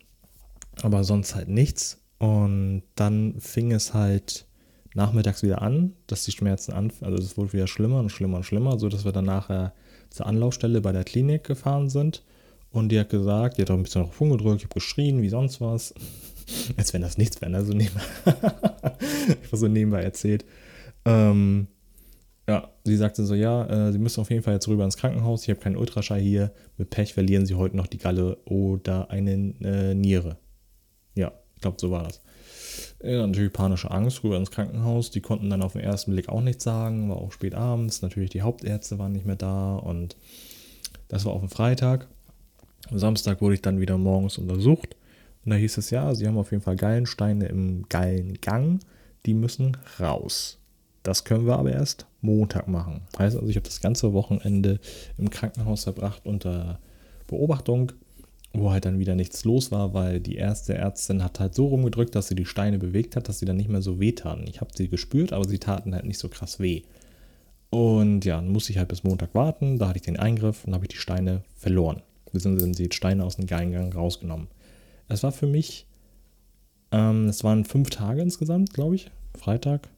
aber 0.82 1.02
sonst 1.02 1.34
halt 1.34 1.48
nichts. 1.48 1.98
Und 2.18 2.84
dann 2.94 3.40
fing 3.40 3.72
es 3.72 3.92
halt 3.92 4.46
nachmittags 4.94 5.42
wieder 5.42 5.62
an, 5.62 5.92
dass 6.06 6.24
die 6.24 6.32
Schmerzen 6.32 6.72
an, 6.72 6.92
also 7.00 7.18
es 7.18 7.36
wurde 7.36 7.52
wieder 7.52 7.66
schlimmer 7.66 8.00
und 8.00 8.10
schlimmer 8.10 8.38
und 8.38 8.44
schlimmer, 8.44 8.78
so 8.78 8.88
dass 8.88 9.04
wir 9.04 9.12
dann 9.12 9.26
nachher 9.26 9.72
zur 10.10 10.26
Anlaufstelle 10.26 10.80
bei 10.80 10.92
der 10.92 11.04
Klinik 11.04 11.44
gefahren 11.44 11.88
sind 11.88 12.24
und 12.72 12.90
die 12.90 12.98
hat 12.98 13.10
gesagt, 13.10 13.58
die 13.58 13.62
hat 13.62 13.70
auch 13.70 13.76
ein 13.76 13.82
bisschen 13.82 14.02
drauf 14.02 14.20
rumgedrückt, 14.20 14.58
ich 14.58 14.64
habe 14.64 14.74
geschrien, 14.74 15.22
wie 15.22 15.28
sonst 15.28 15.60
was. 15.60 15.94
Als 16.76 16.92
wenn 16.92 17.02
das 17.02 17.16
nichts 17.16 17.40
wäre, 17.40 17.54
also 17.54 17.72
nebenbei. 17.72 18.02
ich 19.42 19.52
war 19.52 19.58
so 19.58 19.68
nebenbei 19.68 20.02
erzählt. 20.02 20.44
Ähm, 21.04 21.68
ja, 22.48 22.68
sie 22.84 22.96
sagte 22.96 23.24
so, 23.24 23.34
ja, 23.34 23.66
äh, 23.66 23.92
sie 23.92 23.98
müssen 23.98 24.20
auf 24.20 24.30
jeden 24.30 24.42
Fall 24.42 24.54
jetzt 24.54 24.66
rüber 24.66 24.84
ins 24.84 24.96
Krankenhaus, 24.96 25.44
ich 25.44 25.50
habe 25.50 25.60
keinen 25.60 25.76
Ultraschall 25.76 26.20
hier, 26.20 26.52
mit 26.78 26.90
Pech 26.90 27.14
verlieren 27.14 27.46
sie 27.46 27.54
heute 27.54 27.76
noch 27.76 27.86
die 27.86 27.98
Galle 27.98 28.38
oder 28.44 29.10
eine 29.10 29.54
äh, 29.62 29.94
Niere. 29.94 30.36
Ja, 31.14 31.32
ich 31.54 31.62
glaube, 31.62 31.76
so 31.80 31.92
war 31.92 32.02
das. 32.02 32.20
Ja, 33.02 33.26
natürlich 33.26 33.52
panische 33.52 33.90
Angst, 33.90 34.22
rüber 34.24 34.36
ins 34.36 34.50
Krankenhaus. 34.50 35.10
Die 35.10 35.22
konnten 35.22 35.48
dann 35.48 35.62
auf 35.62 35.72
den 35.72 35.80
ersten 35.80 36.12
Blick 36.12 36.28
auch 36.28 36.42
nichts 36.42 36.64
sagen, 36.64 37.08
war 37.08 37.16
auch 37.16 37.32
spät 37.32 37.54
abends. 37.54 38.02
Natürlich 38.02 38.30
die 38.30 38.42
Hauptärzte 38.42 38.98
waren 38.98 39.12
nicht 39.12 39.24
mehr 39.24 39.36
da 39.36 39.76
und 39.76 40.16
das 41.08 41.24
war 41.24 41.32
auf 41.32 41.40
dem 41.40 41.48
Freitag. 41.48 42.08
Am 42.90 42.98
Samstag 42.98 43.40
wurde 43.40 43.54
ich 43.54 43.62
dann 43.62 43.80
wieder 43.80 43.96
morgens 43.96 44.36
untersucht 44.36 44.96
und 45.44 45.50
da 45.50 45.56
hieß 45.56 45.78
es 45.78 45.90
ja, 45.90 46.14
sie 46.14 46.26
haben 46.26 46.36
auf 46.36 46.50
jeden 46.50 46.62
Fall 46.62 46.76
Gallensteine 46.76 47.46
im 47.46 47.88
Gallengang, 47.88 48.80
die 49.24 49.34
müssen 49.34 49.76
raus. 49.98 50.58
Das 51.02 51.24
können 51.24 51.46
wir 51.46 51.56
aber 51.58 51.72
erst 51.72 52.06
Montag 52.20 52.68
machen. 52.68 53.02
Heißt 53.18 53.36
also, 53.36 53.48
ich 53.48 53.56
habe 53.56 53.66
das 53.66 53.80
ganze 53.80 54.12
Wochenende 54.12 54.78
im 55.16 55.30
Krankenhaus 55.30 55.84
verbracht 55.84 56.26
unter 56.26 56.78
Beobachtung 57.26 57.92
wo 58.52 58.70
halt 58.70 58.84
dann 58.84 58.98
wieder 58.98 59.14
nichts 59.14 59.44
los 59.44 59.70
war, 59.70 59.94
weil 59.94 60.20
die 60.20 60.36
erste 60.36 60.74
Ärztin 60.74 61.22
hat 61.22 61.38
halt 61.38 61.54
so 61.54 61.66
rumgedrückt, 61.66 62.14
dass 62.14 62.28
sie 62.28 62.34
die 62.34 62.46
Steine 62.46 62.78
bewegt 62.78 63.14
hat, 63.14 63.28
dass 63.28 63.38
sie 63.38 63.46
dann 63.46 63.56
nicht 63.56 63.68
mehr 63.68 63.82
so 63.82 64.00
weh 64.00 64.12
taten. 64.12 64.46
Ich 64.48 64.60
habe 64.60 64.70
sie 64.74 64.88
gespürt, 64.88 65.32
aber 65.32 65.46
sie 65.48 65.58
taten 65.58 65.94
halt 65.94 66.04
nicht 66.04 66.18
so 66.18 66.28
krass 66.28 66.58
weh. 66.58 66.82
Und 67.70 68.24
ja, 68.24 68.36
dann 68.36 68.50
musste 68.50 68.72
ich 68.72 68.78
halt 68.78 68.88
bis 68.88 69.04
Montag 69.04 69.34
warten, 69.34 69.78
da 69.78 69.88
hatte 69.88 69.98
ich 69.98 70.04
den 70.04 70.18
Eingriff 70.18 70.64
und 70.64 70.74
habe 70.74 70.84
ich 70.84 70.90
die 70.90 70.96
Steine 70.96 71.42
verloren. 71.54 72.02
Beziehungsweise 72.32 72.64
sind 72.64 72.78
die 72.78 72.94
Steine 72.94 73.24
aus 73.24 73.36
dem 73.36 73.46
Geingang 73.46 73.92
rausgenommen. 73.92 74.48
Es 75.08 75.22
war 75.22 75.32
für 75.32 75.46
mich, 75.46 75.86
ähm, 76.90 77.28
es 77.28 77.44
waren 77.44 77.64
fünf 77.64 77.90
Tage 77.90 78.22
insgesamt, 78.22 78.74
glaube 78.74 78.96
ich. 78.96 79.10
Freitag, 79.38 79.88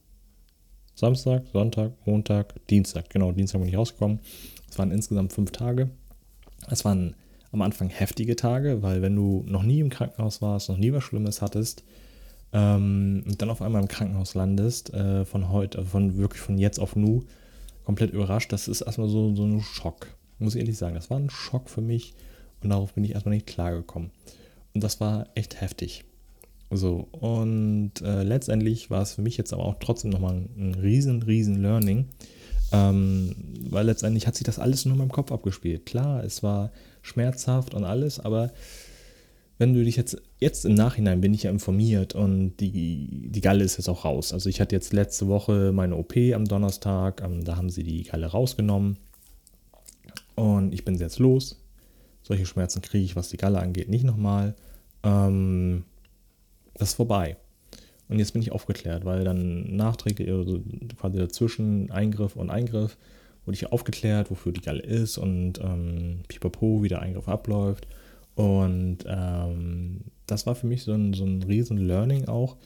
Samstag, 0.95 1.43
Sonntag, 1.51 1.93
Montag, 2.05 2.55
Dienstag. 2.67 3.09
Genau, 3.09 3.31
Dienstag 3.31 3.59
bin 3.59 3.69
ich 3.69 3.77
rausgekommen. 3.77 4.19
Es 4.69 4.77
waren 4.77 4.91
insgesamt 4.91 5.33
fünf 5.33 5.51
Tage. 5.51 5.89
Es 6.69 6.85
waren 6.85 7.15
am 7.53 7.61
Anfang 7.61 7.89
heftige 7.89 8.35
Tage, 8.35 8.81
weil 8.81 9.01
wenn 9.01 9.15
du 9.15 9.45
noch 9.47 9.63
nie 9.63 9.79
im 9.79 9.89
Krankenhaus 9.89 10.41
warst, 10.41 10.69
noch 10.69 10.77
nie 10.77 10.91
was 10.91 11.03
Schlimmes 11.03 11.41
hattest 11.41 11.83
ähm, 12.51 13.23
und 13.25 13.41
dann 13.41 13.51
auf 13.51 13.61
einmal 13.61 13.81
im 13.81 13.87
Krankenhaus 13.87 14.33
landest, 14.33 14.93
äh, 14.93 15.23
von 15.23 15.49
heute, 15.49 15.85
von 15.85 16.17
wirklich 16.17 16.41
von 16.41 16.57
jetzt 16.57 16.79
auf 16.79 16.95
nu, 16.95 17.23
komplett 17.85 18.11
überrascht, 18.11 18.51
das 18.51 18.67
ist 18.67 18.81
erstmal 18.81 19.07
so, 19.07 19.35
so 19.35 19.45
ein 19.45 19.61
Schock. 19.61 20.07
Muss 20.39 20.55
ich 20.55 20.61
ehrlich 20.61 20.77
sagen, 20.77 20.95
das 20.95 21.09
war 21.09 21.19
ein 21.19 21.29
Schock 21.29 21.69
für 21.69 21.81
mich 21.81 22.13
und 22.61 22.71
darauf 22.71 22.93
bin 22.93 23.03
ich 23.03 23.11
erstmal 23.11 23.35
nicht 23.35 23.47
klargekommen. 23.47 24.09
Und 24.73 24.83
das 24.83 24.99
war 24.99 25.27
echt 25.35 25.61
heftig. 25.61 26.05
So, 26.71 27.07
und 27.11 27.91
äh, 28.01 28.23
letztendlich 28.23 28.89
war 28.89 29.03
es 29.03 29.13
für 29.13 29.21
mich 29.21 29.37
jetzt 29.37 29.53
aber 29.53 29.63
auch 29.63 29.75
trotzdem 29.79 30.09
nochmal 30.09 30.41
ein 30.57 30.73
riesen, 30.73 31.21
riesen 31.21 31.61
Learning, 31.61 32.07
ähm, 32.73 33.35
weil 33.69 33.85
letztendlich 33.85 34.25
hat 34.27 34.35
sich 34.35 34.45
das 34.45 34.59
alles 34.59 34.83
nur 34.85 34.95
in 34.95 34.99
meinem 34.99 35.11
Kopf 35.11 35.31
abgespielt. 35.31 35.85
Klar, 35.85 36.23
es 36.23 36.41
war 36.41 36.71
schmerzhaft 37.03 37.75
und 37.75 37.83
alles, 37.83 38.19
aber 38.19 38.51
wenn 39.59 39.75
du 39.75 39.83
dich 39.83 39.95
jetzt, 39.95 40.19
jetzt 40.39 40.65
im 40.65 40.73
Nachhinein 40.73 41.21
bin 41.21 41.33
ich 41.33 41.43
ja 41.43 41.51
informiert 41.51 42.15
und 42.15 42.57
die, 42.57 43.29
die 43.29 43.41
Galle 43.41 43.63
ist 43.63 43.77
jetzt 43.77 43.87
auch 43.87 44.03
raus. 44.03 44.33
Also 44.33 44.49
ich 44.49 44.59
hatte 44.59 44.75
jetzt 44.75 44.91
letzte 44.91 45.27
Woche 45.27 45.71
meine 45.71 45.95
OP 45.95 46.17
am 46.33 46.45
Donnerstag, 46.45 47.21
ähm, 47.23 47.45
da 47.45 47.55
haben 47.57 47.69
sie 47.69 47.83
die 47.83 48.03
Galle 48.03 48.25
rausgenommen 48.25 48.97
und 50.35 50.73
ich 50.73 50.83
bin 50.83 50.95
jetzt 50.97 51.19
los. 51.19 51.59
Solche 52.23 52.47
Schmerzen 52.47 52.81
kriege 52.81 53.05
ich, 53.05 53.15
was 53.15 53.29
die 53.29 53.37
Galle 53.37 53.59
angeht, 53.59 53.89
nicht 53.89 54.03
nochmal. 54.03 54.55
Ähm, 55.03 55.83
das 56.73 56.89
ist 56.89 56.95
vorbei. 56.95 57.37
Und 58.13 58.19
jetzt 58.19 58.33
bin 58.33 58.43
ich 58.43 58.51
aufgeklärt, 58.51 59.05
weil 59.05 59.23
dann 59.23 59.75
nachträglich, 59.75 60.29
also 60.29 60.61
quasi 60.99 61.17
dazwischen 61.17 61.89
Eingriff 61.89 62.35
und 62.35 62.51
Eingriff, 62.51 62.95
wurde 63.43 63.55
ich 63.55 63.71
aufgeklärt, 63.71 64.29
wofür 64.29 64.51
die 64.51 64.61
Galle 64.61 64.83
ist 64.83 65.17
und 65.17 65.59
ähm, 65.59 66.19
pipapo, 66.27 66.83
wie 66.83 66.89
der 66.89 67.01
Eingriff 67.01 67.27
abläuft. 67.27 67.87
Und 68.35 68.99
ähm, 69.07 70.01
das 70.27 70.45
war 70.45 70.53
für 70.53 70.67
mich 70.67 70.83
so 70.83 70.93
ein, 70.93 71.13
so 71.13 71.25
ein 71.25 71.41
riesen 71.41 71.77
Learning 71.77 72.27
auch. 72.27 72.57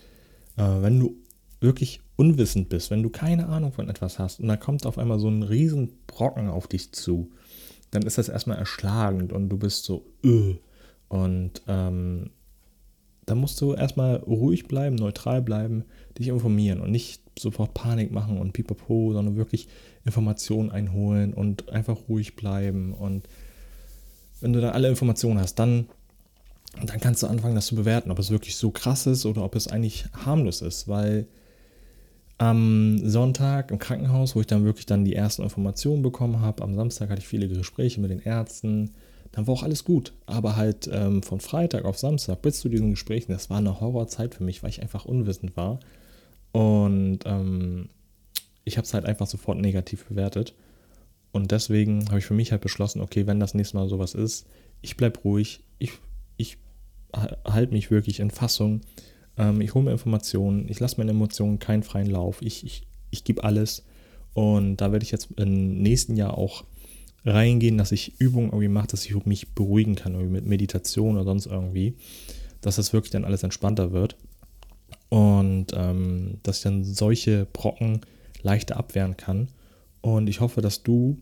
Äh, 0.57 0.81
wenn 0.81 0.99
du 0.99 1.15
wirklich 1.61 2.01
unwissend 2.17 2.67
bist, 2.67 2.91
wenn 2.91 3.01
du 3.01 3.09
keine 3.09 3.47
Ahnung 3.47 3.71
von 3.71 3.89
etwas 3.89 4.19
hast 4.19 4.41
und 4.41 4.49
da 4.49 4.57
kommt 4.57 4.85
auf 4.85 4.97
einmal 4.97 5.19
so 5.19 5.29
ein 5.29 5.43
riesen 5.43 5.93
Brocken 6.07 6.49
auf 6.49 6.67
dich 6.67 6.91
zu, 6.91 7.31
dann 7.91 8.03
ist 8.03 8.17
das 8.17 8.27
erstmal 8.27 8.57
erschlagend 8.57 9.31
und 9.31 9.47
du 9.47 9.57
bist 9.57 9.85
so, 9.85 10.05
öh. 10.25 10.55
Und 11.07 11.61
ähm, 11.69 12.31
da 13.27 13.35
musst 13.35 13.59
du 13.59 13.73
erstmal 13.73 14.15
ruhig 14.15 14.69
bleiben, 14.69 14.95
neutral 14.95 15.41
bleiben, 15.41 15.83
dich 16.17 16.29
informieren 16.29 16.79
und 16.79 16.91
nicht 16.91 17.21
sofort 17.37 17.73
Panik 17.73 18.09
machen 18.09 18.37
und 18.37 18.53
pipapo, 18.53 19.11
sondern 19.11 19.35
wirklich 19.35 19.67
Informationen 20.05 20.71
einholen 20.71 21.33
und 21.33 21.69
einfach 21.69 21.97
ruhig 22.07 22.37
bleiben. 22.37 22.93
Und 22.93 23.27
wenn 24.39 24.53
du 24.53 24.61
dann 24.61 24.73
alle 24.73 24.87
Informationen 24.87 25.41
hast, 25.41 25.55
dann, 25.55 25.87
dann 26.85 27.01
kannst 27.01 27.21
du 27.21 27.27
anfangen, 27.27 27.55
das 27.55 27.67
zu 27.67 27.75
bewerten, 27.75 28.11
ob 28.11 28.19
es 28.19 28.31
wirklich 28.31 28.55
so 28.55 28.71
krass 28.71 29.05
ist 29.07 29.25
oder 29.25 29.43
ob 29.43 29.55
es 29.55 29.67
eigentlich 29.67 30.05
harmlos 30.13 30.61
ist, 30.61 30.87
weil 30.87 31.27
am 32.37 32.97
Sonntag 33.03 33.71
im 33.71 33.79
Krankenhaus, 33.79 34.37
wo 34.37 34.39
ich 34.39 34.47
dann 34.47 34.63
wirklich 34.63 34.85
dann 34.85 35.03
die 35.03 35.15
ersten 35.15 35.43
Informationen 35.43 36.01
bekommen 36.01 36.39
habe, 36.39 36.63
am 36.63 36.75
Samstag 36.75 37.09
hatte 37.09 37.19
ich 37.19 37.27
viele 37.27 37.49
Gespräche 37.49 37.99
mit 37.99 38.09
den 38.09 38.21
Ärzten, 38.21 38.93
dann 39.31 39.47
war 39.47 39.53
auch 39.53 39.63
alles 39.63 39.83
gut. 39.83 40.13
Aber 40.25 40.55
halt 40.55 40.89
ähm, 40.91 41.23
von 41.23 41.39
Freitag 41.39 41.85
auf 41.85 41.97
Samstag 41.97 42.41
bis 42.41 42.59
zu 42.59 42.69
diesen 42.69 42.91
Gesprächen, 42.91 43.31
das 43.31 43.49
war 43.49 43.57
eine 43.57 43.79
Horrorzeit 43.79 44.35
für 44.35 44.43
mich, 44.43 44.63
weil 44.63 44.69
ich 44.69 44.81
einfach 44.81 45.05
unwissend 45.05 45.55
war. 45.57 45.79
Und 46.51 47.19
ähm, 47.25 47.89
ich 48.63 48.77
habe 48.77 48.85
es 48.85 48.93
halt 48.93 49.05
einfach 49.05 49.27
sofort 49.27 49.59
negativ 49.59 50.05
bewertet. 50.05 50.53
Und 51.31 51.51
deswegen 51.51 52.07
habe 52.07 52.19
ich 52.19 52.25
für 52.25 52.33
mich 52.33 52.51
halt 52.51 52.61
beschlossen, 52.61 53.01
okay, 53.01 53.27
wenn 53.27 53.39
das 53.39 53.53
nächste 53.53 53.77
Mal 53.77 53.89
sowas 53.89 54.13
ist, 54.13 54.47
ich 54.81 54.97
bleibe 54.97 55.19
ruhig, 55.19 55.63
ich, 55.77 55.91
ich 56.37 56.57
halte 57.45 57.73
mich 57.73 57.91
wirklich 57.91 58.19
in 58.19 58.31
Fassung, 58.31 58.81
ähm, 59.37 59.61
ich 59.61 59.73
hole 59.73 59.85
mir 59.85 59.91
Informationen, 59.91 60.67
ich 60.69 60.79
lasse 60.79 60.97
meine 60.97 61.11
Emotionen 61.11 61.59
keinen 61.59 61.83
freien 61.83 62.09
Lauf, 62.09 62.41
ich, 62.41 62.65
ich, 62.65 62.87
ich 63.11 63.23
gebe 63.23 63.43
alles. 63.43 63.85
Und 64.33 64.77
da 64.77 64.91
werde 64.91 65.03
ich 65.03 65.11
jetzt 65.11 65.29
im 65.37 65.81
nächsten 65.81 66.15
Jahr 66.15 66.37
auch 66.37 66.63
reingehen, 67.25 67.77
dass 67.77 67.91
ich 67.91 68.19
Übungen 68.19 68.49
irgendwie 68.49 68.67
mache, 68.67 68.87
dass 68.87 69.05
ich 69.05 69.25
mich 69.25 69.53
beruhigen 69.53 69.95
kann, 69.95 70.13
irgendwie 70.13 70.33
mit 70.33 70.45
Meditation 70.45 71.15
oder 71.15 71.25
sonst 71.25 71.45
irgendwie, 71.47 71.95
dass 72.61 72.77
das 72.77 72.93
wirklich 72.93 73.11
dann 73.11 73.25
alles 73.25 73.43
entspannter 73.43 73.91
wird 73.91 74.15
und 75.09 75.67
ähm, 75.73 76.39
dass 76.43 76.57
ich 76.57 76.63
dann 76.63 76.83
solche 76.83 77.45
Brocken 77.51 78.01
leichter 78.41 78.77
abwehren 78.77 79.17
kann. 79.17 79.49
Und 80.01 80.27
ich 80.27 80.39
hoffe, 80.39 80.61
dass 80.61 80.83
du 80.83 81.17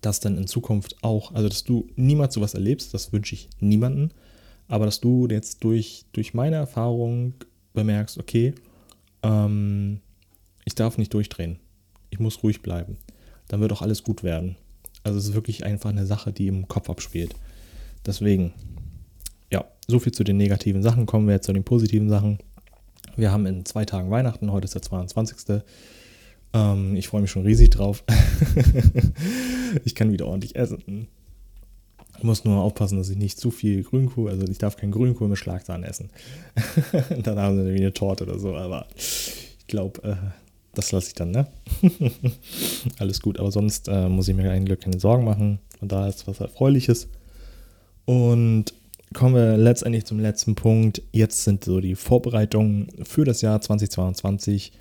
das 0.00 0.20
dann 0.20 0.38
in 0.38 0.46
Zukunft 0.46 0.96
auch, 1.02 1.32
also 1.34 1.48
dass 1.48 1.64
du 1.64 1.88
niemals 1.96 2.34
sowas 2.34 2.54
erlebst, 2.54 2.94
das 2.94 3.12
wünsche 3.12 3.34
ich 3.34 3.48
niemanden, 3.60 4.10
aber 4.68 4.86
dass 4.86 5.00
du 5.00 5.28
jetzt 5.28 5.62
durch, 5.64 6.06
durch 6.12 6.34
meine 6.34 6.56
Erfahrung 6.56 7.34
bemerkst, 7.74 8.18
okay, 8.18 8.54
ähm, 9.22 10.00
ich 10.64 10.74
darf 10.74 10.98
nicht 10.98 11.12
durchdrehen, 11.12 11.58
ich 12.10 12.18
muss 12.18 12.42
ruhig 12.42 12.62
bleiben, 12.62 12.96
dann 13.48 13.60
wird 13.60 13.72
auch 13.72 13.82
alles 13.82 14.02
gut 14.02 14.22
werden. 14.22 14.56
Also 15.06 15.20
es 15.20 15.28
ist 15.28 15.34
wirklich 15.34 15.64
einfach 15.64 15.90
eine 15.90 16.04
Sache, 16.04 16.32
die 16.32 16.48
im 16.48 16.66
Kopf 16.66 16.90
abspielt. 16.90 17.36
Deswegen, 18.04 18.52
ja, 19.52 19.64
so 19.86 20.00
viel 20.00 20.10
zu 20.10 20.24
den 20.24 20.36
negativen 20.36 20.82
Sachen. 20.82 21.06
Kommen 21.06 21.28
wir 21.28 21.34
jetzt 21.34 21.46
zu 21.46 21.52
den 21.52 21.62
positiven 21.62 22.08
Sachen. 22.08 22.38
Wir 23.14 23.30
haben 23.30 23.46
in 23.46 23.64
zwei 23.64 23.84
Tagen 23.84 24.10
Weihnachten, 24.10 24.50
heute 24.50 24.64
ist 24.64 24.74
der 24.74 24.82
22. 24.82 25.62
Ähm, 26.54 26.96
ich 26.96 27.06
freue 27.06 27.20
mich 27.20 27.30
schon 27.30 27.44
riesig 27.44 27.70
drauf. 27.70 28.02
ich 29.84 29.94
kann 29.94 30.10
wieder 30.10 30.26
ordentlich 30.26 30.56
essen. 30.56 31.06
Ich 32.18 32.24
muss 32.24 32.44
nur 32.44 32.60
aufpassen, 32.60 32.98
dass 32.98 33.08
ich 33.08 33.16
nicht 33.16 33.38
zu 33.38 33.52
viel 33.52 33.84
Grünkohl, 33.84 34.28
also 34.28 34.44
ich 34.48 34.58
darf 34.58 34.76
kein 34.76 34.90
Grünkohl 34.90 35.28
mit 35.28 35.38
Schlagsahne 35.38 35.86
essen. 35.86 36.10
dann 37.22 37.38
haben 37.38 37.56
sie 37.56 37.62
nämlich 37.62 37.82
eine 37.82 37.94
Torte 37.94 38.24
oder 38.24 38.40
so, 38.40 38.56
aber 38.56 38.88
ich 38.96 39.68
glaube, 39.68 40.02
äh, 40.02 40.45
das 40.76 40.92
lasse 40.92 41.08
ich 41.08 41.14
dann, 41.14 41.30
ne? 41.30 41.46
Alles 42.98 43.20
gut, 43.20 43.38
aber 43.38 43.50
sonst 43.50 43.88
äh, 43.88 44.08
muss 44.08 44.28
ich 44.28 44.36
mir 44.36 44.50
eigentlich 44.50 44.78
keine 44.80 45.00
Sorgen 45.00 45.24
machen. 45.24 45.58
Und 45.80 45.92
da 45.92 46.06
ist 46.06 46.26
was 46.26 46.40
Erfreuliches. 46.40 47.08
Und 48.04 48.72
kommen 49.14 49.34
wir 49.34 49.56
letztendlich 49.56 50.04
zum 50.04 50.20
letzten 50.20 50.54
Punkt. 50.54 51.02
Jetzt 51.12 51.44
sind 51.44 51.64
so 51.64 51.80
die 51.80 51.94
Vorbereitungen 51.94 52.88
für 53.04 53.24
das 53.24 53.40
Jahr 53.40 53.60
2022, 53.60 54.72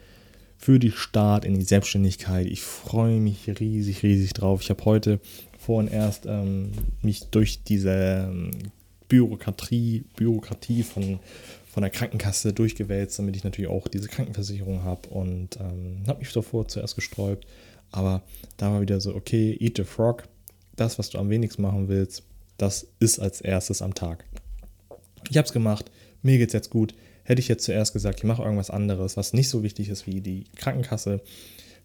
für 0.57 0.79
die 0.79 0.91
Start 0.91 1.45
in 1.45 1.55
die 1.55 1.65
Selbstständigkeit. 1.65 2.47
Ich 2.47 2.61
freue 2.61 3.19
mich 3.19 3.49
riesig, 3.59 4.03
riesig 4.03 4.33
drauf. 4.33 4.61
Ich 4.61 4.69
habe 4.69 4.83
heute 4.85 5.19
vorhin 5.57 5.91
erst 5.91 6.25
ähm, 6.25 6.71
mich 7.01 7.25
durch 7.31 7.63
diese 7.63 8.27
ähm, 8.29 8.51
Bürokratie, 9.07 10.03
Bürokratie 10.15 10.83
von 10.83 11.19
von 11.75 11.81
der 11.81 11.91
Krankenkasse 11.91 12.53
durchgewälzt, 12.53 13.19
damit 13.19 13.35
ich 13.35 13.43
natürlich 13.43 13.69
auch 13.69 13.89
diese 13.89 14.07
Krankenversicherung 14.07 14.85
habe 14.85 15.09
und 15.09 15.59
ähm, 15.59 16.03
habe 16.07 16.19
mich 16.19 16.31
davor 16.31 16.69
zuerst 16.69 16.95
gesträubt. 16.95 17.45
Aber 17.91 18.21
da 18.55 18.71
war 18.71 18.79
wieder 18.79 19.01
so, 19.01 19.13
okay, 19.13 19.57
eat 19.59 19.75
the 19.75 19.83
frog. 19.83 20.23
Das, 20.77 20.97
was 20.97 21.09
du 21.09 21.17
am 21.17 21.29
wenigsten 21.29 21.61
machen 21.63 21.89
willst, 21.89 22.23
das 22.55 22.87
ist 23.01 23.19
als 23.19 23.41
erstes 23.41 23.81
am 23.81 23.93
Tag. 23.93 24.23
Ich 25.29 25.35
habe 25.35 25.47
es 25.47 25.51
gemacht, 25.51 25.91
mir 26.21 26.37
geht 26.37 26.47
es 26.47 26.53
jetzt 26.53 26.69
gut. 26.69 26.95
Hätte 27.25 27.41
ich 27.41 27.49
jetzt 27.49 27.65
zuerst 27.65 27.91
gesagt, 27.91 28.19
ich 28.19 28.23
mache 28.23 28.41
irgendwas 28.41 28.69
anderes, 28.69 29.17
was 29.17 29.33
nicht 29.33 29.49
so 29.49 29.61
wichtig 29.61 29.89
ist 29.89 30.07
wie 30.07 30.21
die 30.21 30.45
Krankenkasse, 30.55 31.19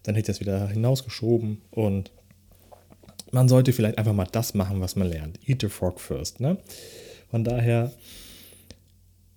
dann 0.03 0.15
hätte 0.15 0.31
ich 0.31 0.37
das 0.37 0.39
wieder 0.39 0.69
hinausgeschoben 0.69 1.63
und 1.69 2.11
man 3.33 3.49
sollte 3.49 3.73
vielleicht 3.73 3.97
einfach 3.97 4.13
mal 4.13 4.27
das 4.31 4.53
machen, 4.53 4.79
was 4.79 4.95
man 4.95 5.09
lernt. 5.09 5.37
Eat 5.45 5.59
the 5.59 5.67
frog 5.67 5.99
first. 5.99 6.39
Ne? 6.39 6.59
Von 7.29 7.43
daher 7.43 7.91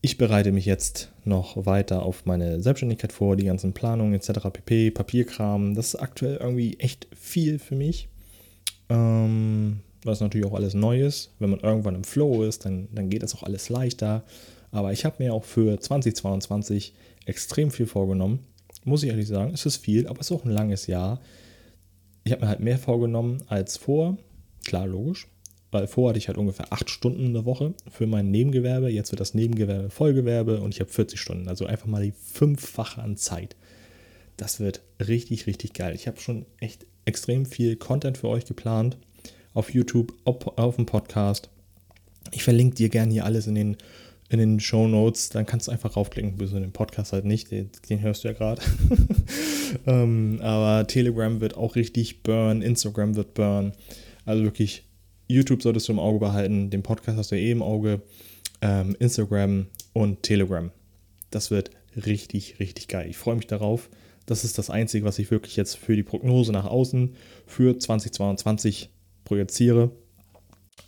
ich 0.04 0.18
bereite 0.18 0.52
mich 0.52 0.66
jetzt 0.66 1.08
noch 1.24 1.64
weiter 1.64 2.02
auf 2.02 2.26
meine 2.26 2.60
Selbstständigkeit 2.60 3.10
vor, 3.10 3.36
die 3.36 3.46
ganzen 3.46 3.72
Planungen 3.72 4.12
etc. 4.12 4.50
pp, 4.52 4.90
Papierkram. 4.90 5.74
Das 5.74 5.94
ist 5.94 5.96
aktuell 5.96 6.36
irgendwie 6.36 6.78
echt 6.78 7.08
viel 7.16 7.58
für 7.58 7.74
mich. 7.74 8.10
Ähm, 8.90 9.80
was 10.02 10.20
natürlich 10.20 10.46
auch 10.46 10.52
alles 10.52 10.74
neu 10.74 11.00
ist. 11.00 11.32
Wenn 11.38 11.48
man 11.48 11.60
irgendwann 11.60 11.94
im 11.94 12.04
Flow 12.04 12.44
ist, 12.44 12.66
dann, 12.66 12.88
dann 12.92 13.08
geht 13.08 13.22
das 13.22 13.34
auch 13.34 13.44
alles 13.44 13.70
leichter. 13.70 14.24
Aber 14.72 14.92
ich 14.92 15.06
habe 15.06 15.22
mir 15.24 15.32
auch 15.32 15.44
für 15.44 15.80
2022 15.80 16.92
extrem 17.24 17.70
viel 17.70 17.86
vorgenommen. 17.86 18.40
Muss 18.84 19.04
ich 19.04 19.08
ehrlich 19.08 19.28
sagen, 19.28 19.52
es 19.54 19.64
ist 19.64 19.78
viel, 19.78 20.06
aber 20.06 20.20
es 20.20 20.30
ist 20.30 20.36
auch 20.36 20.44
ein 20.44 20.50
langes 20.50 20.86
Jahr. 20.86 21.22
Ich 22.24 22.32
habe 22.32 22.42
mir 22.42 22.48
halt 22.48 22.60
mehr 22.60 22.76
vorgenommen 22.76 23.42
als 23.46 23.78
vor. 23.78 24.18
Klar, 24.66 24.86
logisch 24.86 25.28
weil 25.74 25.88
vorher 25.88 26.10
hatte 26.10 26.18
ich 26.18 26.28
halt 26.28 26.38
ungefähr 26.38 26.72
acht 26.72 26.88
Stunden 26.88 27.26
in 27.26 27.34
der 27.34 27.44
Woche 27.44 27.74
für 27.90 28.06
mein 28.06 28.30
Nebengewerbe. 28.30 28.88
Jetzt 28.88 29.10
wird 29.10 29.20
das 29.20 29.34
Nebengewerbe 29.34 29.90
Vollgewerbe 29.90 30.60
und 30.60 30.72
ich 30.72 30.78
habe 30.78 30.88
40 30.88 31.20
Stunden. 31.20 31.48
Also 31.48 31.66
einfach 31.66 31.86
mal 31.86 32.02
die 32.02 32.12
fünffache 32.12 33.02
an 33.02 33.16
Zeit. 33.16 33.56
Das 34.36 34.60
wird 34.60 34.82
richtig, 35.04 35.48
richtig 35.48 35.74
geil. 35.74 35.96
Ich 35.96 36.06
habe 36.06 36.20
schon 36.20 36.46
echt 36.60 36.86
extrem 37.06 37.44
viel 37.44 37.74
Content 37.74 38.16
für 38.18 38.28
euch 38.28 38.44
geplant. 38.44 38.96
Auf 39.52 39.74
YouTube, 39.74 40.14
auf, 40.24 40.46
auf 40.56 40.76
dem 40.76 40.86
Podcast. 40.86 41.50
Ich 42.30 42.44
verlinke 42.44 42.76
dir 42.76 42.88
gerne 42.88 43.12
hier 43.12 43.24
alles 43.24 43.48
in 43.48 43.56
den, 43.56 43.76
in 44.28 44.38
den 44.38 44.60
Show 44.60 44.86
Notes. 44.86 45.28
Dann 45.30 45.44
kannst 45.44 45.66
du 45.66 45.72
einfach 45.72 45.96
raufklicken, 45.96 46.36
bis 46.36 46.52
in 46.52 46.62
den 46.62 46.72
Podcast 46.72 47.12
halt 47.12 47.24
nicht. 47.24 47.50
Den, 47.50 47.70
den 47.90 48.00
hörst 48.00 48.22
du 48.22 48.28
ja 48.28 48.34
gerade. 48.34 48.62
ähm, 49.86 50.38
aber 50.40 50.86
Telegram 50.86 51.40
wird 51.40 51.56
auch 51.56 51.74
richtig 51.74 52.22
burn. 52.22 52.62
Instagram 52.62 53.16
wird 53.16 53.34
burn. 53.34 53.72
Also 54.24 54.44
wirklich 54.44 54.84
YouTube 55.28 55.62
solltest 55.62 55.88
du 55.88 55.92
im 55.92 55.98
Auge 55.98 56.18
behalten, 56.18 56.70
den 56.70 56.82
Podcast 56.82 57.18
hast 57.18 57.32
du 57.32 57.36
eh 57.36 57.50
im 57.50 57.62
Auge, 57.62 58.02
ähm, 58.60 58.96
Instagram 58.98 59.66
und 59.92 60.22
Telegram. 60.22 60.70
Das 61.30 61.50
wird 61.50 61.70
richtig, 62.06 62.58
richtig 62.60 62.88
geil. 62.88 63.08
Ich 63.08 63.16
freue 63.16 63.36
mich 63.36 63.46
darauf. 63.46 63.88
Das 64.26 64.44
ist 64.44 64.58
das 64.58 64.70
Einzige, 64.70 65.04
was 65.04 65.18
ich 65.18 65.30
wirklich 65.30 65.56
jetzt 65.56 65.76
für 65.76 65.96
die 65.96 66.02
Prognose 66.02 66.52
nach 66.52 66.64
außen 66.64 67.14
für 67.46 67.78
2022 67.78 68.90
projiziere. 69.24 69.90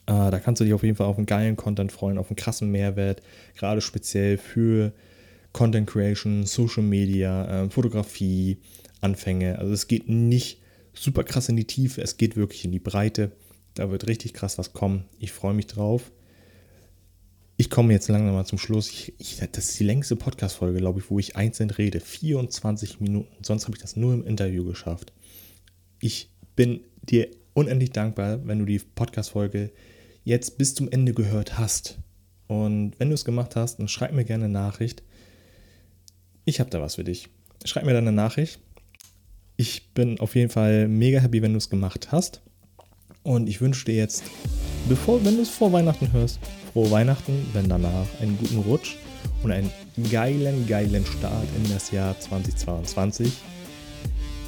Äh, 0.07 0.31
da 0.31 0.39
kannst 0.39 0.61
du 0.61 0.65
dich 0.65 0.75
auf 0.75 0.83
jeden 0.83 0.97
Fall 0.97 1.07
auf 1.07 1.17
einen 1.17 1.27
geilen 1.27 1.57
Content 1.57 1.93
freuen, 1.93 2.19
auf 2.19 2.31
einen 2.31 2.37
krassen 2.37 2.71
Mehrwert, 2.71 3.23
gerade 3.57 3.81
speziell 3.81 4.39
für 4.39 4.93
Content 5.53 5.89
Creation, 5.89 6.47
Social 6.47 6.83
Media, 6.83 7.65
äh, 7.65 7.71
Fotografie, 7.71 8.59
Anfänge. 9.01 9.59
Also 9.59 9.73
es 9.73 9.89
geht 9.89 10.09
nicht 10.09 10.61
super 10.93 11.25
krass 11.25 11.49
in 11.49 11.57
die 11.57 11.67
Tiefe, 11.67 12.03
es 12.03 12.17
geht 12.17 12.37
wirklich 12.37 12.65
in 12.65 12.73
die 12.73 12.79
Breite. 12.79 13.33
Da 13.77 13.91
wird 13.91 14.07
richtig 14.07 14.33
krass 14.33 14.59
was 14.59 14.73
kommen. 14.73 15.05
Ich 15.19 15.33
freue 15.33 15.55
mich 15.55 15.67
drauf. 15.67 16.11
Ich 17.59 17.71
komme 17.71 17.93
jetzt 17.93 18.09
langsam 18.09 18.35
mal 18.35 18.47
zum 18.47 18.59
Schluss. 18.59 18.91
Ich, 18.91 19.15
ich, 19.19 19.39
das 19.53 19.69
ist 19.69 19.79
die 19.79 19.85
längste 19.85 20.17
Podcast-Folge, 20.17 20.79
glaube 20.79 21.01
ich, 21.01 21.11
wo 21.11 21.19
ich 21.19 21.37
einzeln 21.37 21.71
rede. 21.71 22.01
24 22.01 23.01
Minuten. 23.01 23.45
Sonst 23.45 23.65
habe 23.65 23.77
ich 23.77 23.83
das 23.83 23.95
nur 23.95 24.15
im 24.15 24.27
Interview 24.27 24.65
geschafft. 24.65 25.13
Ich 26.01 26.31
bin 26.57 26.81
dir 27.03 27.29
unendlich 27.53 27.91
dankbar, 27.91 28.47
wenn 28.47 28.59
du 28.59 28.65
die 28.65 28.79
Podcast-Folge 28.79 29.71
jetzt 30.25 30.57
bis 30.57 30.75
zum 30.75 30.91
Ende 30.91 31.13
gehört 31.13 31.59
hast. 31.59 31.99
Und 32.47 32.99
wenn 32.99 33.09
du 33.09 33.15
es 33.15 33.27
gemacht 33.27 33.57
hast, 33.57 33.79
dann 33.79 33.89
schreib 33.89 34.13
mir 34.13 34.25
gerne 34.25 34.47
eine 34.47 34.55
Nachricht. 34.55 35.03
Ich 36.47 36.61
habe 36.61 36.71
da 36.71 36.81
was 36.81 36.95
für 36.95 37.05
dich. 37.05 37.29
Schreib 37.65 37.85
mir 37.85 37.93
dann 37.93 38.09
eine 38.09 38.17
Nachricht. 38.17 38.59
Ich 39.59 39.93
bin 39.93 40.19
auf 40.19 40.35
jeden 40.35 40.51
Fall 40.51 40.89
mega 40.89 41.21
happy, 41.21 41.43
wenn 41.43 41.53
du 41.53 41.59
es 41.59 41.69
gemacht 41.69 42.11
hast. 42.11 42.41
Und 43.27 43.49
ich 43.49 43.61
wünsche 43.61 43.85
dir 43.85 43.97
jetzt, 43.97 44.23
bevor, 44.89 45.25
wenn 45.25 45.35
du 45.35 45.43
es 45.43 45.49
vor 45.49 45.73
Weihnachten 45.73 46.13
hörst, 46.13 46.39
frohe 46.73 46.93
Weihnachten, 46.93 47.45
wenn 47.55 47.69
danach 47.69 48.07
einen 48.21 48.39
guten 48.39 48.59
Rutsch 48.59 48.95
und 49.43 49.51
einen 49.51 49.69
geilen, 50.13 50.65
geilen 50.69 51.05
Start 51.05 51.49
in 51.57 51.69
das 51.75 51.91
Jahr 51.91 52.19
2022. 52.21 53.33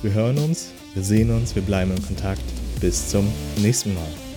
Wir 0.03 0.13
hören 0.13 0.39
uns, 0.39 0.69
wir 0.95 1.03
sehen 1.03 1.33
uns, 1.33 1.57
wir 1.57 1.63
bleiben 1.63 1.91
in 1.91 2.07
Kontakt. 2.07 2.43
Bis 2.81 3.09
zum 3.09 3.27
nächsten 3.57 3.95
Mal. 3.95 4.28